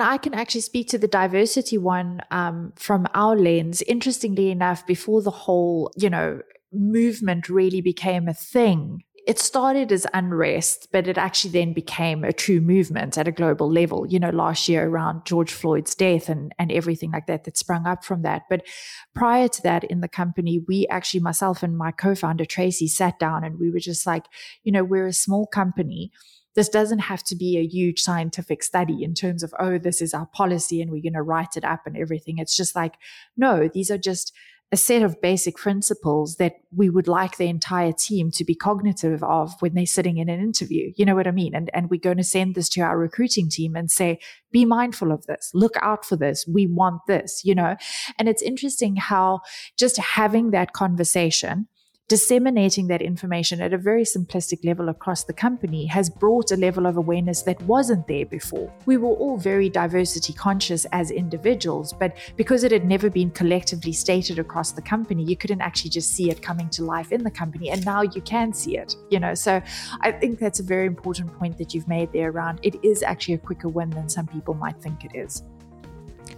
I 0.00 0.18
can 0.18 0.34
actually 0.34 0.62
speak 0.62 0.88
to 0.88 0.98
the 0.98 1.06
diversity 1.06 1.78
one 1.78 2.22
um, 2.30 2.72
from 2.76 3.06
our 3.14 3.36
lens. 3.36 3.82
Interestingly 3.82 4.50
enough, 4.50 4.84
before 4.84 5.22
the 5.22 5.30
whole, 5.30 5.92
you 5.96 6.10
know, 6.10 6.40
movement 6.72 7.48
really 7.48 7.80
became 7.80 8.26
a 8.28 8.34
thing, 8.34 9.04
it 9.26 9.38
started 9.38 9.92
as 9.92 10.06
unrest, 10.12 10.88
but 10.90 11.06
it 11.06 11.16
actually 11.16 11.50
then 11.50 11.72
became 11.72 12.24
a 12.24 12.32
true 12.32 12.60
movement 12.60 13.16
at 13.16 13.28
a 13.28 13.32
global 13.32 13.70
level, 13.70 14.04
you 14.06 14.18
know, 14.18 14.30
last 14.30 14.68
year 14.68 14.88
around 14.88 15.24
George 15.24 15.52
Floyd's 15.52 15.94
death 15.94 16.28
and, 16.28 16.52
and 16.58 16.72
everything 16.72 17.12
like 17.12 17.26
that 17.26 17.44
that 17.44 17.56
sprung 17.56 17.86
up 17.86 18.04
from 18.04 18.22
that. 18.22 18.42
But 18.50 18.66
prior 19.14 19.46
to 19.46 19.62
that 19.62 19.84
in 19.84 20.00
the 20.00 20.08
company, 20.08 20.64
we 20.66 20.88
actually, 20.88 21.20
myself 21.20 21.62
and 21.62 21.78
my 21.78 21.92
co 21.92 22.16
founder 22.16 22.44
Tracy, 22.44 22.88
sat 22.88 23.18
down 23.20 23.44
and 23.44 23.60
we 23.60 23.70
were 23.70 23.78
just 23.78 24.06
like, 24.06 24.24
you 24.64 24.72
know, 24.72 24.82
we're 24.82 25.06
a 25.06 25.12
small 25.12 25.46
company 25.46 26.10
this 26.54 26.68
doesn't 26.68 26.98
have 26.98 27.22
to 27.24 27.34
be 27.34 27.56
a 27.56 27.66
huge 27.66 28.00
scientific 28.00 28.62
study 28.62 29.02
in 29.02 29.14
terms 29.14 29.42
of, 29.42 29.54
oh, 29.58 29.78
this 29.78 30.02
is 30.02 30.12
our 30.12 30.26
policy 30.26 30.82
and 30.82 30.90
we're 30.90 31.02
going 31.02 31.14
to 31.14 31.22
write 31.22 31.56
it 31.56 31.64
up 31.64 31.86
and 31.86 31.96
everything. 31.96 32.38
It's 32.38 32.56
just 32.56 32.76
like, 32.76 32.96
no, 33.36 33.70
these 33.72 33.90
are 33.90 33.98
just 33.98 34.34
a 34.72 34.76
set 34.76 35.02
of 35.02 35.20
basic 35.20 35.56
principles 35.56 36.36
that 36.36 36.54
we 36.74 36.88
would 36.88 37.06
like 37.06 37.36
the 37.36 37.46
entire 37.46 37.92
team 37.92 38.30
to 38.30 38.42
be 38.42 38.54
cognitive 38.54 39.22
of 39.22 39.52
when 39.60 39.74
they're 39.74 39.84
sitting 39.84 40.16
in 40.16 40.30
an 40.30 40.40
interview. 40.40 40.90
You 40.96 41.04
know 41.04 41.14
what 41.14 41.26
I 41.26 41.30
mean? 41.30 41.54
And, 41.54 41.70
and 41.74 41.90
we're 41.90 42.00
going 42.00 42.16
to 42.16 42.24
send 42.24 42.54
this 42.54 42.70
to 42.70 42.80
our 42.80 42.98
recruiting 42.98 43.50
team 43.50 43.76
and 43.76 43.90
say, 43.90 44.18
be 44.50 44.64
mindful 44.64 45.12
of 45.12 45.26
this, 45.26 45.50
look 45.52 45.74
out 45.82 46.06
for 46.06 46.16
this. 46.16 46.46
We 46.46 46.66
want 46.66 47.02
this, 47.06 47.42
you 47.44 47.54
know? 47.54 47.76
And 48.18 48.30
it's 48.30 48.42
interesting 48.42 48.96
how 48.96 49.40
just 49.78 49.98
having 49.98 50.52
that 50.52 50.72
conversation 50.72 51.68
disseminating 52.12 52.88
that 52.88 53.00
information 53.00 53.62
at 53.62 53.72
a 53.72 53.78
very 53.78 54.02
simplistic 54.02 54.62
level 54.66 54.90
across 54.90 55.24
the 55.24 55.32
company 55.32 55.86
has 55.86 56.10
brought 56.10 56.52
a 56.52 56.56
level 56.56 56.84
of 56.84 56.98
awareness 56.98 57.40
that 57.40 57.58
wasn't 57.62 58.06
there 58.06 58.26
before. 58.26 58.70
We 58.84 58.98
were 58.98 59.14
all 59.14 59.38
very 59.38 59.70
diversity 59.70 60.34
conscious 60.34 60.84
as 60.92 61.10
individuals, 61.10 61.94
but 61.94 62.14
because 62.36 62.64
it 62.64 62.70
had 62.70 62.84
never 62.84 63.08
been 63.08 63.30
collectively 63.30 63.94
stated 63.94 64.38
across 64.38 64.72
the 64.72 64.82
company, 64.82 65.24
you 65.24 65.38
couldn't 65.38 65.62
actually 65.62 65.88
just 65.88 66.12
see 66.12 66.30
it 66.30 66.42
coming 66.42 66.68
to 66.76 66.84
life 66.84 67.12
in 67.12 67.24
the 67.24 67.30
company. 67.30 67.70
And 67.70 67.82
now 67.86 68.02
you 68.02 68.20
can 68.20 68.52
see 68.52 68.76
it, 68.76 68.94
you 69.08 69.18
know. 69.18 69.32
So 69.32 69.62
I 70.02 70.12
think 70.12 70.38
that's 70.38 70.60
a 70.60 70.62
very 70.62 70.86
important 70.86 71.32
point 71.38 71.56
that 71.56 71.72
you've 71.72 71.88
made 71.88 72.12
there 72.12 72.30
around 72.30 72.60
it 72.62 72.74
is 72.84 73.02
actually 73.02 73.36
a 73.36 73.38
quicker 73.38 73.68
win 73.68 73.88
than 73.88 74.10
some 74.10 74.26
people 74.26 74.52
might 74.52 74.76
think 74.82 75.06
it 75.06 75.12
is. 75.14 75.44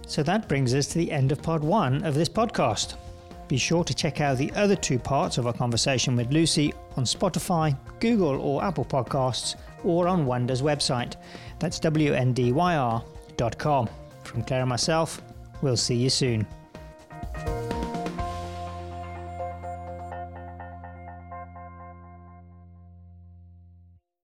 So 0.07 0.23
that 0.23 0.47
brings 0.47 0.73
us 0.73 0.87
to 0.87 0.97
the 0.97 1.11
end 1.11 1.33
of 1.33 1.41
part 1.41 1.63
one 1.63 2.01
of 2.05 2.13
this 2.15 2.29
podcast. 2.29 2.95
Be 3.47 3.57
sure 3.57 3.83
to 3.83 3.93
check 3.93 4.21
out 4.21 4.37
the 4.37 4.51
other 4.53 4.75
two 4.75 4.97
parts 4.97 5.37
of 5.37 5.45
our 5.45 5.53
conversation 5.53 6.15
with 6.15 6.31
Lucy 6.31 6.73
on 6.97 7.03
Spotify, 7.03 7.77
Google 7.99 8.39
or 8.41 8.63
Apple 8.63 8.85
Podcasts, 8.85 9.55
or 9.83 10.07
on 10.07 10.25
Wndyr's 10.25 10.61
website. 10.61 11.15
That's 11.59 11.79
wndyr.com. 11.79 12.99
From 14.23 14.41
Claire 14.43 14.61
and 14.61 14.69
myself, 14.69 15.21
we'll 15.61 15.77
see 15.77 15.95
you 15.95 16.09
soon. 16.09 16.47